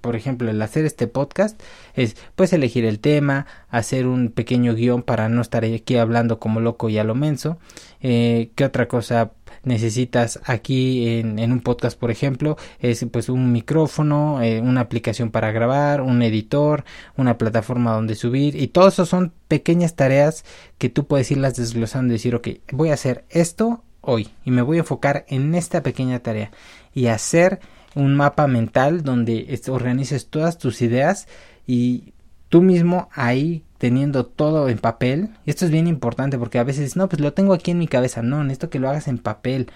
Por 0.00 0.16
ejemplo, 0.16 0.50
el 0.50 0.60
hacer 0.60 0.84
este 0.84 1.06
podcast 1.06 1.62
es 1.94 2.16
pues 2.34 2.52
elegir 2.52 2.84
el 2.84 2.98
tema, 2.98 3.46
hacer 3.68 4.08
un 4.08 4.30
pequeño 4.30 4.74
guion 4.74 5.02
para 5.02 5.28
no 5.28 5.40
estar 5.40 5.64
aquí 5.64 5.96
hablando 5.96 6.40
como 6.40 6.60
loco 6.60 6.88
y 6.88 6.98
a 6.98 7.04
lo 7.04 7.14
menso. 7.14 7.58
Eh, 8.00 8.50
¿Qué 8.56 8.64
otra 8.64 8.88
cosa 8.88 9.30
necesitas 9.62 10.40
aquí 10.44 11.08
en, 11.08 11.38
en, 11.38 11.52
un 11.52 11.60
podcast, 11.60 11.96
por 11.96 12.10
ejemplo? 12.10 12.56
Es 12.80 13.06
pues 13.12 13.28
un 13.28 13.52
micrófono, 13.52 14.42
eh, 14.42 14.60
una 14.60 14.80
aplicación 14.80 15.30
para 15.30 15.52
grabar, 15.52 16.00
un 16.00 16.20
editor, 16.22 16.82
una 17.16 17.38
plataforma 17.38 17.92
donde 17.92 18.16
subir 18.16 18.56
y 18.56 18.68
todo 18.68 18.88
eso 18.88 19.06
son 19.06 19.32
pequeñas 19.46 19.94
tareas 19.94 20.44
que 20.78 20.88
tú 20.88 21.06
puedes 21.06 21.30
irlas 21.30 21.54
desglosando 21.54 22.12
y 22.12 22.16
decir, 22.16 22.34
ok, 22.34 22.48
voy 22.72 22.90
a 22.90 22.94
hacer 22.94 23.24
esto 23.30 23.84
hoy 24.02 24.28
y 24.44 24.50
me 24.50 24.62
voy 24.62 24.76
a 24.76 24.80
enfocar 24.80 25.24
en 25.28 25.54
esta 25.54 25.82
pequeña 25.82 26.18
tarea 26.18 26.50
y 26.94 27.06
hacer 27.06 27.60
un 27.94 28.14
mapa 28.14 28.46
mental 28.46 29.02
donde 29.02 29.60
organices 29.68 30.28
todas 30.28 30.58
tus 30.58 30.82
ideas 30.82 31.26
y 31.66 32.12
tú 32.48 32.60
mismo 32.60 33.08
ahí 33.12 33.64
teniendo 33.78 34.26
todo 34.26 34.68
en 34.68 34.78
papel. 34.78 35.30
Esto 35.46 35.64
es 35.64 35.70
bien 35.70 35.86
importante 35.86 36.38
porque 36.38 36.58
a 36.58 36.64
veces 36.64 36.96
no, 36.96 37.08
pues 37.08 37.20
lo 37.20 37.32
tengo 37.32 37.54
aquí 37.54 37.70
en 37.70 37.78
mi 37.78 37.88
cabeza. 37.88 38.22
No, 38.22 38.44
necesito 38.44 38.70
que 38.70 38.78
lo 38.78 38.88
hagas 38.88 39.08
en 39.08 39.18
papel 39.18 39.70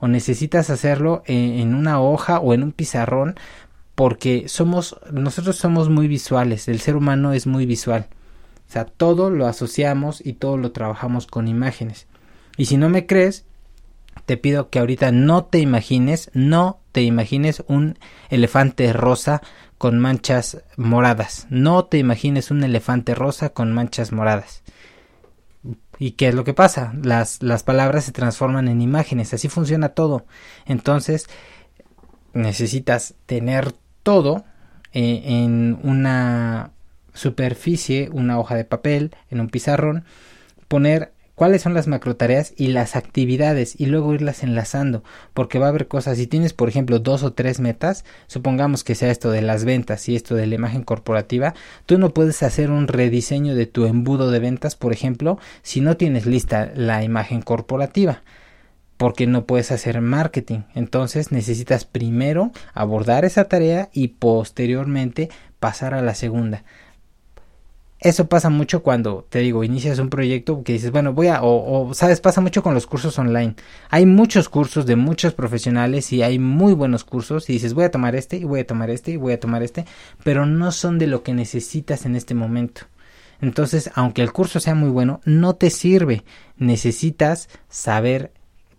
o 0.00 0.08
necesitas 0.08 0.70
hacerlo 0.70 1.22
en, 1.26 1.60
en 1.60 1.74
una 1.74 2.00
hoja 2.00 2.40
o 2.40 2.54
en 2.54 2.62
un 2.62 2.72
pizarrón 2.72 3.36
porque 3.94 4.48
somos 4.48 4.96
nosotros 5.12 5.56
somos 5.56 5.88
muy 5.88 6.08
visuales, 6.08 6.68
el 6.68 6.80
ser 6.80 6.96
humano 6.96 7.32
es 7.32 7.46
muy 7.46 7.66
visual. 7.66 8.06
O 8.68 8.72
sea, 8.72 8.86
todo 8.86 9.28
lo 9.28 9.46
asociamos 9.46 10.24
y 10.24 10.34
todo 10.34 10.56
lo 10.56 10.72
trabajamos 10.72 11.26
con 11.26 11.46
imágenes. 11.46 12.06
Y 12.56 12.64
si 12.64 12.78
no 12.78 12.88
me 12.88 13.06
crees, 13.06 13.44
te 14.26 14.36
pido 14.36 14.70
que 14.70 14.78
ahorita 14.78 15.12
no 15.12 15.44
te 15.44 15.58
imagines, 15.58 16.30
no 16.34 16.80
te 16.92 17.02
imagines 17.02 17.62
un 17.66 17.98
elefante 18.30 18.92
rosa 18.92 19.42
con 19.78 19.98
manchas 19.98 20.62
moradas. 20.76 21.46
No 21.50 21.86
te 21.86 21.98
imagines 21.98 22.50
un 22.50 22.62
elefante 22.62 23.14
rosa 23.14 23.50
con 23.50 23.72
manchas 23.72 24.12
moradas. 24.12 24.62
¿Y 25.98 26.12
qué 26.12 26.28
es 26.28 26.34
lo 26.34 26.44
que 26.44 26.54
pasa? 26.54 26.92
Las, 27.02 27.42
las 27.42 27.62
palabras 27.62 28.04
se 28.04 28.12
transforman 28.12 28.68
en 28.68 28.82
imágenes, 28.82 29.34
así 29.34 29.48
funciona 29.48 29.90
todo. 29.90 30.24
Entonces, 30.66 31.28
necesitas 32.32 33.14
tener 33.26 33.72
todo 34.02 34.44
eh, 34.92 35.22
en 35.24 35.78
una 35.82 36.72
superficie, 37.14 38.08
una 38.12 38.38
hoja 38.38 38.56
de 38.56 38.64
papel, 38.64 39.14
en 39.30 39.40
un 39.40 39.48
pizarrón, 39.48 40.04
poner 40.68 41.11
cuáles 41.34 41.62
son 41.62 41.74
las 41.74 41.86
macrotareas 41.86 42.52
y 42.56 42.68
las 42.68 42.96
actividades 42.96 43.78
y 43.78 43.86
luego 43.86 44.14
irlas 44.14 44.42
enlazando 44.42 45.02
porque 45.34 45.58
va 45.58 45.66
a 45.66 45.68
haber 45.70 45.88
cosas 45.88 46.18
si 46.18 46.26
tienes 46.26 46.52
por 46.52 46.68
ejemplo 46.68 46.98
dos 46.98 47.22
o 47.22 47.32
tres 47.32 47.60
metas 47.60 48.04
supongamos 48.26 48.84
que 48.84 48.94
sea 48.94 49.10
esto 49.10 49.30
de 49.30 49.42
las 49.42 49.64
ventas 49.64 50.08
y 50.08 50.16
esto 50.16 50.34
de 50.34 50.46
la 50.46 50.54
imagen 50.54 50.82
corporativa 50.82 51.54
tú 51.86 51.98
no 51.98 52.10
puedes 52.14 52.42
hacer 52.42 52.70
un 52.70 52.88
rediseño 52.88 53.54
de 53.54 53.66
tu 53.66 53.86
embudo 53.86 54.30
de 54.30 54.38
ventas 54.40 54.76
por 54.76 54.92
ejemplo 54.92 55.38
si 55.62 55.80
no 55.80 55.96
tienes 55.96 56.26
lista 56.26 56.70
la 56.74 57.02
imagen 57.02 57.42
corporativa 57.42 58.22
porque 59.02 59.26
no 59.26 59.46
puedes 59.46 59.72
hacer 59.72 60.00
marketing. 60.00 60.60
Entonces 60.76 61.32
necesitas 61.32 61.84
primero 61.84 62.52
abordar 62.72 63.24
esa 63.24 63.46
tarea 63.46 63.88
y 63.92 64.08
posteriormente 64.08 65.28
pasar 65.58 65.92
a 65.92 66.02
la 66.02 66.14
segunda. 66.14 66.62
Eso 68.02 68.26
pasa 68.26 68.50
mucho 68.50 68.82
cuando, 68.82 69.24
te 69.28 69.38
digo, 69.38 69.62
inicias 69.62 70.00
un 70.00 70.10
proyecto 70.10 70.64
que 70.64 70.72
dices, 70.72 70.90
bueno, 70.90 71.12
voy 71.12 71.28
a, 71.28 71.38
o, 71.40 71.94
sabes, 71.94 72.20
pasa 72.20 72.40
mucho 72.40 72.60
con 72.60 72.74
los 72.74 72.84
cursos 72.84 73.16
online. 73.16 73.54
Hay 73.90 74.06
muchos 74.06 74.48
cursos 74.48 74.86
de 74.86 74.96
muchos 74.96 75.34
profesionales 75.34 76.12
y 76.12 76.20
hay 76.20 76.40
muy 76.40 76.72
buenos 76.72 77.04
cursos 77.04 77.48
y 77.48 77.52
dices, 77.52 77.74
voy 77.74 77.84
a 77.84 77.92
tomar 77.92 78.16
este 78.16 78.38
y 78.38 78.44
voy 78.44 78.58
a 78.58 78.66
tomar 78.66 78.90
este 78.90 79.12
y 79.12 79.16
voy 79.18 79.34
a 79.34 79.38
tomar 79.38 79.62
este, 79.62 79.86
pero 80.24 80.46
no 80.46 80.72
son 80.72 80.98
de 80.98 81.06
lo 81.06 81.22
que 81.22 81.32
necesitas 81.32 82.04
en 82.04 82.16
este 82.16 82.34
momento. 82.34 82.82
Entonces, 83.40 83.88
aunque 83.94 84.22
el 84.22 84.32
curso 84.32 84.58
sea 84.58 84.74
muy 84.74 84.90
bueno, 84.90 85.20
no 85.24 85.54
te 85.54 85.70
sirve. 85.70 86.24
Necesitas 86.56 87.48
saber 87.68 88.32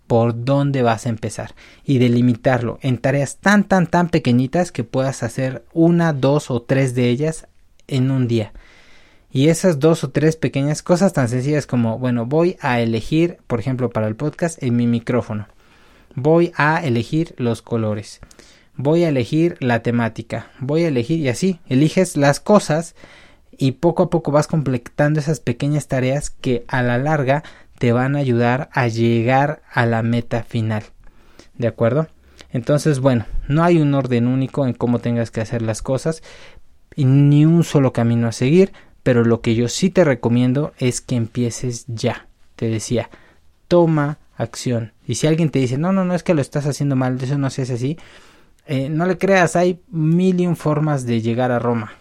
por 0.06 0.44
dónde 0.44 0.82
vas 0.82 1.06
a 1.06 1.10
empezar 1.10 1.56
y 1.86 1.98
delimitarlo 1.98 2.78
en 2.82 2.98
tareas 2.98 3.38
tan, 3.38 3.64
tan, 3.64 3.88
tan 3.88 4.10
pequeñitas 4.10 4.74
que 4.74 4.84
puedas 4.84 5.24
hacer 5.24 5.64
una, 5.72 6.12
dos 6.12 6.52
o 6.52 6.62
tres 6.62 6.94
de 6.94 7.08
ellas 7.08 7.48
en 7.88 8.12
un 8.12 8.28
día 8.28 8.52
y 9.34 9.50
esas 9.50 9.80
dos 9.80 10.04
o 10.04 10.12
tres 10.12 10.36
pequeñas 10.38 10.84
cosas 10.84 11.12
tan 11.12 11.28
sencillas 11.28 11.66
como, 11.66 11.98
bueno, 11.98 12.28
voy 12.28 12.56
a 12.62 12.80
elegir, 12.80 13.40
por 13.48 13.60
ejemplo, 13.60 13.90
para 13.90 14.08
el 14.08 14.16
podcast, 14.16 14.62
en 14.62 14.76
mi 14.76 14.86
micrófono. 14.86 15.48
Voy 16.14 16.52
a 16.56 16.86
elegir 16.86 17.34
los 17.40 17.64
colores. 17.64 18.22
Voy 18.76 19.04
a 19.04 19.10
elegir 19.10 19.58
la 19.60 19.82
temática. 19.82 20.52
Voy 20.60 20.84
a 20.84 20.90
elegir 20.90 21.20
y 21.20 21.30
así, 21.30 21.60
eliges 21.68 22.16
las 22.16 22.40
cosas 22.40 22.94
y 23.58 23.72
poco 23.74 24.04
a 24.04 24.10
poco 24.12 24.32
vas 24.32 24.46
completando 24.46 25.20
esas 25.20 25.40
pequeñas 25.40 25.88
tareas 25.88 26.30
que 26.30 26.64
a 26.68 26.84
la 26.84 27.00
larga 27.00 27.44
te 27.80 27.92
van 27.92 28.16
a 28.16 28.20
ayudar 28.20 28.70
a 28.72 28.88
llegar 28.88 29.64
a 29.72 29.88
la 29.88 30.04
meta 30.04 30.44
final. 30.44 30.84
¿De 31.58 31.66
acuerdo? 31.66 32.08
Entonces, 32.52 33.00
bueno, 33.00 33.26
no 33.48 33.64
hay 33.64 33.80
un 33.80 33.96
orden 33.96 34.28
único 34.28 34.68
en 34.68 34.74
cómo 34.74 35.00
tengas 35.00 35.32
que 35.32 35.42
hacer 35.42 35.64
las 35.64 35.82
cosas 35.82 36.22
y 36.96 37.06
ni 37.06 37.48
un 37.48 37.64
solo 37.64 37.94
camino 37.94 38.28
a 38.28 38.32
seguir, 38.32 38.72
pero 39.04 39.26
lo 39.26 39.42
que 39.42 39.56
yo 39.56 39.68
sí 39.68 39.90
te 39.90 40.04
recomiendo 40.04 40.74
es 40.80 41.02
que 41.02 41.16
empieces 41.16 41.86
ya. 41.88 42.28
Te 42.56 42.70
decía, 42.70 43.10
toma 43.68 44.18
acción. 44.38 44.94
Y 45.06 45.16
si 45.16 45.28
alguien 45.28 45.50
te 45.50 45.60
dice, 45.60 45.78
no, 45.78 45.92
no, 45.92 46.06
no 46.06 46.16
es 46.16 46.24
que 46.24 46.34
lo 46.34 46.42
estás 46.42 46.66
haciendo 46.66 46.96
mal, 46.96 47.22
eso 47.22 47.38
no 47.38 47.50
se 47.50 47.64
hace 47.64 47.74
así, 47.74 47.98
eh, 48.66 48.90
no 48.90 49.06
le 49.06 49.18
creas, 49.18 49.56
hay 49.56 49.82
mil 49.90 50.40
y 50.40 50.48
un 50.48 50.56
formas 50.56 51.06
de 51.06 51.22
llegar 51.22 51.52
a 51.52 51.60
Roma. 51.60 51.92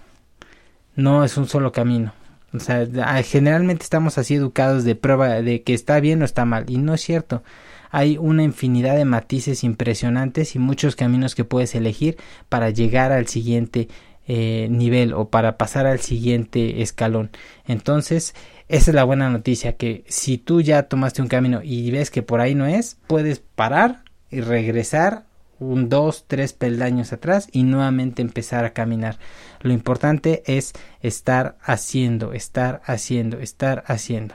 No 0.94 1.25
es 1.25 1.37
un 1.37 1.49
solo 1.49 1.73
camino. 1.73 2.12
O 2.54 2.61
sea, 2.61 2.87
generalmente 3.23 3.82
estamos 3.82 4.18
así 4.18 4.35
educados 4.35 4.85
de 4.85 4.94
prueba 4.94 5.40
de 5.40 5.62
que 5.62 5.73
está 5.73 6.00
bien 6.00 6.23
o 6.23 6.25
está 6.25 6.44
mal. 6.44 6.68
Y 6.68 6.76
no 6.76 6.92
es 6.94 7.00
cierto. 7.00 7.42
Hay 7.90 8.18
una 8.18 8.42
infinidad 8.42 8.97
de 8.97 9.04
matices 9.04 9.64
impresionantes 9.64 10.54
y 10.54 10.59
muchos 10.59 10.94
caminos 10.97 11.35
que 11.35 11.44
puedes 11.44 11.75
elegir 11.75 12.16
para 12.49 12.71
llegar 12.71 13.11
al 13.12 13.26
siguiente 13.26 13.88
eh, 14.26 14.69
nivel 14.71 15.12
o 15.14 15.29
para 15.29 15.57
pasar 15.57 15.87
al 15.87 16.00
siguiente 16.00 16.83
escalón. 16.83 17.31
Entonces, 17.67 18.35
esa 18.69 18.91
es 18.91 18.95
la 18.95 19.05
buena 19.05 19.29
noticia, 19.29 19.76
que 19.76 20.05
si 20.09 20.38
tú 20.38 20.61
ya 20.61 20.85
tomaste 20.85 21.23
un 21.23 21.29
camino 21.29 21.61
y 21.62 21.91
ves 21.91 22.11
que 22.11 22.23
por 22.23 22.41
ahí 22.41 22.55
no 22.55 22.67
es, 22.67 22.97
puedes 23.07 23.41
parar 23.41 24.02
y 24.31 24.41
regresar 24.41 25.25
un 25.59 25.88
dos, 25.88 26.25
tres 26.26 26.52
peldaños 26.52 27.12
atrás 27.12 27.49
y 27.52 27.62
nuevamente 27.62 28.23
empezar 28.23 28.64
a 28.64 28.73
caminar. 28.73 29.19
Lo 29.61 29.73
importante 29.73 30.43
es 30.47 30.73
estar 31.00 31.57
haciendo, 31.62 32.33
estar 32.33 32.83
haciendo, 32.85 33.38
estar 33.38 33.85
haciendo. 33.87 34.35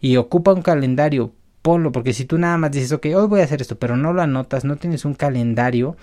Y 0.00 0.16
ocupa 0.16 0.52
un 0.52 0.62
calendario, 0.62 1.32
ponlo, 1.62 1.92
porque 1.92 2.12
si 2.12 2.24
tú 2.24 2.38
nada 2.38 2.56
más 2.58 2.72
dices, 2.72 2.92
ok, 2.92 3.06
hoy 3.14 3.26
voy 3.26 3.40
a 3.40 3.44
hacer 3.44 3.60
esto, 3.60 3.78
pero 3.78 3.96
no 3.96 4.12
lo 4.12 4.22
anotas, 4.22 4.64
no 4.64 4.76
tienes 4.76 5.04
un 5.04 5.14
calendario, 5.14 5.96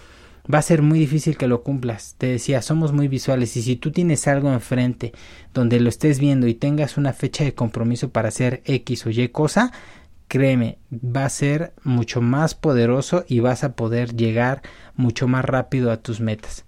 va 0.52 0.60
a 0.60 0.64
ser 0.64 0.82
muy 0.82 1.00
difícil 1.00 1.38
que 1.38 1.48
lo 1.48 1.64
cumplas. 1.64 2.16
Te 2.18 2.28
decía, 2.28 2.62
somos 2.62 2.92
muy 2.94 3.08
visuales 3.08 3.56
y 3.58 3.62
si 3.62 3.76
tú 3.76 3.92
tienes 3.92 4.28
algo 4.28 4.52
enfrente 4.52 5.14
donde 5.54 5.80
lo 5.80 5.90
estés 5.90 6.20
viendo 6.20 6.48
y 6.48 6.54
tengas 6.54 6.98
una 6.98 7.14
fecha 7.14 7.44
de 7.44 7.54
compromiso 7.54 8.10
para 8.10 8.30
hacer 8.30 8.62
X 8.66 9.06
o 9.06 9.10
Y 9.10 9.30
cosa, 9.30 9.72
créeme, 10.28 10.78
va 10.94 11.26
a 11.26 11.30
ser 11.30 11.74
mucho 11.84 12.22
más 12.22 12.56
poderoso 12.56 13.26
y 13.28 13.40
vas 13.42 13.64
a 13.64 13.74
poder 13.74 14.16
llegar 14.16 14.62
mucho 14.96 15.28
más 15.28 15.44
rápido 15.44 15.92
a 15.92 15.98
tus 15.98 16.22
metas. 16.22 16.66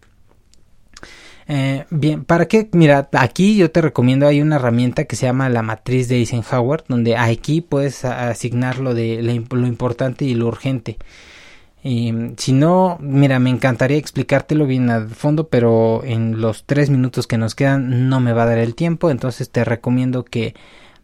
Eh, 1.47 1.85
bien, 1.89 2.23
¿para 2.23 2.47
qué? 2.47 2.69
Mira, 2.71 3.09
aquí 3.13 3.57
yo 3.57 3.69
te 3.71 3.81
recomiendo, 3.81 4.27
hay 4.27 4.41
una 4.41 4.55
herramienta 4.55 5.05
que 5.05 5.15
se 5.15 5.25
llama 5.25 5.49
la 5.49 5.61
matriz 5.61 6.07
de 6.07 6.17
Eisenhower, 6.17 6.83
donde 6.87 7.17
aquí 7.17 7.61
puedes 7.61 8.05
asignar 8.05 8.79
lo, 8.79 8.93
de 8.93 9.21
lo 9.21 9.67
importante 9.67 10.25
y 10.25 10.35
lo 10.35 10.47
urgente. 10.47 10.97
Y 11.83 12.13
si 12.37 12.53
no, 12.53 12.97
mira, 13.01 13.39
me 13.39 13.49
encantaría 13.49 13.97
explicártelo 13.97 14.65
bien 14.65 14.89
a 14.89 15.05
fondo, 15.07 15.49
pero 15.49 16.01
en 16.05 16.39
los 16.39 16.65
tres 16.65 16.89
minutos 16.89 17.27
que 17.27 17.37
nos 17.37 17.55
quedan 17.55 18.07
no 18.07 18.21
me 18.21 18.31
va 18.31 18.43
a 18.43 18.47
dar 18.47 18.57
el 18.57 18.73
tiempo, 18.73 19.11
entonces 19.11 19.49
te 19.49 19.65
recomiendo 19.65 20.23
que 20.23 20.55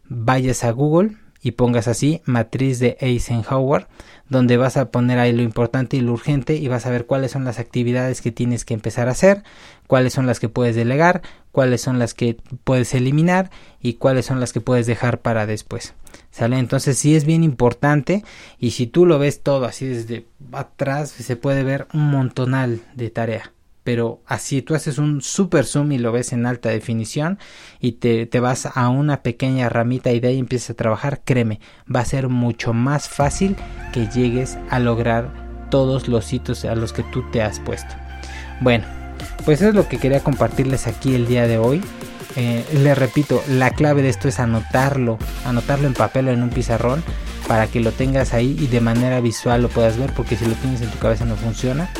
vayas 0.08 0.64
a 0.64 0.70
Google, 0.70 1.16
y 1.42 1.52
pongas 1.52 1.88
así 1.88 2.22
matriz 2.24 2.78
de 2.78 2.96
Eisenhower 3.00 3.86
donde 4.30 4.56
vas 4.56 4.76
a 4.76 4.90
poner 4.90 5.18
ahí 5.18 5.32
lo 5.32 5.42
importante 5.42 5.96
y 5.96 6.00
lo 6.00 6.12
urgente 6.12 6.54
y 6.54 6.68
vas 6.68 6.86
a 6.86 6.90
ver 6.90 7.04
cuáles 7.04 7.32
son 7.32 7.44
las 7.44 7.58
actividades 7.58 8.22
que 8.22 8.30
tienes 8.30 8.64
que 8.64 8.74
empezar 8.74 9.08
a 9.08 9.10
hacer, 9.10 9.42
cuáles 9.88 10.12
son 10.12 10.26
las 10.26 10.38
que 10.38 10.48
puedes 10.48 10.76
delegar, 10.76 11.20
cuáles 11.50 11.82
son 11.82 11.98
las 11.98 12.14
que 12.14 12.36
puedes 12.62 12.94
eliminar 12.94 13.50
y 13.82 13.94
cuáles 13.94 14.26
son 14.26 14.38
las 14.38 14.52
que 14.52 14.60
puedes 14.60 14.86
dejar 14.86 15.20
para 15.20 15.46
después. 15.46 15.94
¿Sale? 16.30 16.58
Entonces 16.58 16.96
sí 16.96 17.16
es 17.16 17.24
bien 17.24 17.42
importante 17.42 18.24
y 18.58 18.70
si 18.70 18.86
tú 18.86 19.04
lo 19.04 19.18
ves 19.18 19.42
todo 19.42 19.64
así 19.64 19.86
desde 19.86 20.26
atrás 20.52 21.10
se 21.10 21.36
puede 21.36 21.64
ver 21.64 21.88
un 21.92 22.08
montonal 22.08 22.80
de 22.94 23.10
tarea 23.10 23.52
pero 23.82 24.22
así 24.26 24.62
tú 24.62 24.74
haces 24.74 24.98
un 24.98 25.20
super 25.22 25.64
zoom 25.64 25.92
y 25.92 25.98
lo 25.98 26.12
ves 26.12 26.32
en 26.32 26.46
alta 26.46 26.68
definición 26.68 27.38
y 27.80 27.92
te, 27.92 28.26
te, 28.26 28.40
vas 28.40 28.66
a 28.74 28.88
una 28.88 29.22
pequeña 29.22 29.68
ramita 29.68 30.12
y 30.12 30.20
de 30.20 30.28
ahí 30.28 30.38
empiezas 30.38 30.70
a 30.70 30.74
trabajar, 30.74 31.22
créeme, 31.24 31.60
va 31.94 32.00
a 32.00 32.04
ser 32.04 32.28
mucho 32.28 32.72
más 32.72 33.08
fácil 33.08 33.56
que 33.92 34.06
llegues 34.08 34.58
a 34.68 34.78
lograr 34.78 35.68
todos 35.70 36.08
los 36.08 36.32
hitos 36.32 36.64
a 36.64 36.74
los 36.74 36.92
que 36.92 37.02
tú 37.04 37.24
te 37.30 37.42
has 37.42 37.60
puesto. 37.60 37.94
Bueno, 38.60 38.84
pues 39.44 39.62
es 39.62 39.74
lo 39.74 39.88
que 39.88 39.98
quería 39.98 40.20
compartirles 40.20 40.86
aquí 40.86 41.14
el 41.14 41.26
día 41.26 41.46
de 41.46 41.58
hoy. 41.58 41.82
Eh, 42.36 42.64
les 42.74 42.96
repito, 42.96 43.42
la 43.48 43.70
clave 43.70 44.02
de 44.02 44.08
esto 44.08 44.28
es 44.28 44.38
anotarlo, 44.38 45.18
anotarlo 45.44 45.86
en 45.86 45.94
papel 45.94 46.28
o 46.28 46.30
en 46.30 46.42
un 46.42 46.50
pizarrón 46.50 47.02
para 47.48 47.66
que 47.66 47.80
lo 47.80 47.90
tengas 47.90 48.34
ahí 48.34 48.56
y 48.60 48.66
de 48.68 48.80
manera 48.80 49.20
visual 49.20 49.62
lo 49.62 49.68
puedas 49.68 49.98
ver 49.98 50.12
porque 50.14 50.36
si 50.36 50.44
lo 50.44 50.52
tienes 50.54 50.82
en 50.82 50.90
tu 50.90 50.98
cabeza 50.98 51.24
no 51.24 51.36
funciona. 51.36 51.90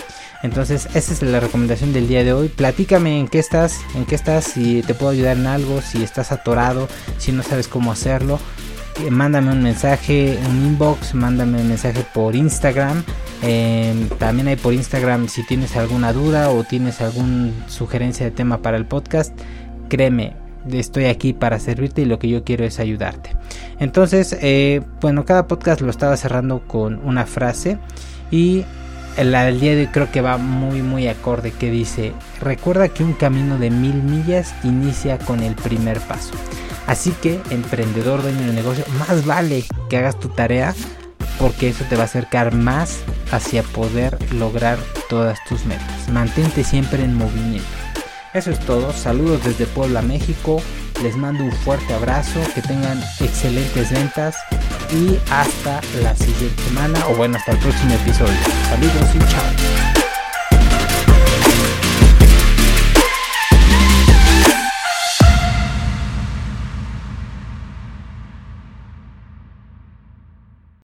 Entonces, 0.42 0.88
esa 0.94 1.12
es 1.12 1.22
la 1.22 1.40
recomendación 1.40 1.92
del 1.92 2.08
día 2.08 2.24
de 2.24 2.32
hoy. 2.32 2.48
Platícame 2.48 3.20
en 3.20 3.28
qué 3.28 3.38
estás, 3.38 3.80
en 3.94 4.06
qué 4.06 4.14
estás, 4.14 4.44
si 4.44 4.82
te 4.82 4.94
puedo 4.94 5.12
ayudar 5.12 5.36
en 5.36 5.46
algo, 5.46 5.82
si 5.82 6.02
estás 6.02 6.32
atorado, 6.32 6.88
si 7.18 7.32
no 7.32 7.42
sabes 7.42 7.68
cómo 7.68 7.92
hacerlo. 7.92 8.38
Eh, 9.04 9.10
mándame 9.10 9.52
un 9.52 9.62
mensaje, 9.62 10.38
un 10.48 10.66
inbox, 10.66 11.14
mándame 11.14 11.60
un 11.60 11.68
mensaje 11.68 12.04
por 12.14 12.34
Instagram. 12.34 13.02
Em, 13.42 14.08
también 14.18 14.48
hay 14.48 14.56
por 14.56 14.74
Instagram 14.74 15.28
si 15.28 15.46
tienes 15.46 15.76
alguna 15.76 16.12
duda 16.12 16.50
o 16.50 16.64
tienes 16.64 17.00
alguna 17.00 17.52
sugerencia 17.68 18.26
de 18.26 18.32
tema 18.32 18.62
para 18.62 18.76
el 18.76 18.86
podcast. 18.86 19.38
Créeme, 19.88 20.36
estoy 20.70 21.06
aquí 21.06 21.32
para 21.32 21.58
servirte 21.58 22.02
y 22.02 22.04
lo 22.04 22.18
que 22.18 22.28
yo 22.28 22.44
quiero 22.44 22.64
es 22.64 22.80
ayudarte. 22.80 23.36
Entonces, 23.78 24.36
eh, 24.40 24.82
bueno, 25.00 25.24
cada 25.24 25.46
podcast 25.46 25.80
lo 25.80 25.90
estaba 25.90 26.16
cerrando 26.16 26.66
con 26.66 27.00
una 27.04 27.26
frase 27.26 27.78
y 28.30 28.64
la 29.18 29.44
del 29.44 29.60
día 29.60 29.74
de 29.74 29.82
hoy 29.82 29.86
creo 29.88 30.10
que 30.10 30.20
va 30.20 30.36
muy 30.36 30.82
muy 30.82 31.08
acorde 31.08 31.52
que 31.52 31.70
dice, 31.70 32.12
recuerda 32.40 32.88
que 32.88 33.04
un 33.04 33.12
camino 33.12 33.58
de 33.58 33.70
mil 33.70 34.02
millas 34.02 34.54
inicia 34.64 35.18
con 35.18 35.40
el 35.40 35.54
primer 35.54 36.00
paso. 36.00 36.32
Así 36.86 37.12
que, 37.22 37.40
emprendedor, 37.50 38.22
dueño 38.22 38.46
de 38.46 38.52
negocio, 38.52 38.84
más 38.98 39.24
vale 39.24 39.64
que 39.88 39.98
hagas 39.98 40.18
tu 40.18 40.28
tarea 40.28 40.74
porque 41.38 41.68
eso 41.68 41.84
te 41.88 41.96
va 41.96 42.02
a 42.02 42.04
acercar 42.04 42.54
más 42.54 43.00
hacia 43.32 43.62
poder 43.62 44.18
lograr 44.32 44.78
todas 45.08 45.38
tus 45.44 45.64
metas. 45.64 46.08
Mantente 46.12 46.64
siempre 46.64 47.02
en 47.02 47.14
movimiento. 47.14 47.68
Eso 48.34 48.50
es 48.50 48.60
todo. 48.60 48.92
Saludos 48.92 49.42
desde 49.44 49.66
Puebla, 49.66 50.02
México. 50.02 50.62
Les 51.02 51.16
mando 51.16 51.42
un 51.42 51.52
fuerte 51.52 51.92
abrazo. 51.94 52.40
Que 52.54 52.62
tengan 52.62 53.02
excelentes 53.20 53.90
ventas. 53.90 54.36
Y 54.92 55.16
hasta 55.30 55.80
la 56.02 56.16
siguiente 56.16 56.62
semana. 56.64 57.06
O 57.06 57.14
bueno, 57.14 57.36
hasta 57.36 57.52
el 57.52 57.58
próximo 57.58 57.94
episodio. 57.94 58.34
Saludos 58.68 59.14
y 59.14 59.18
chao. 59.18 59.89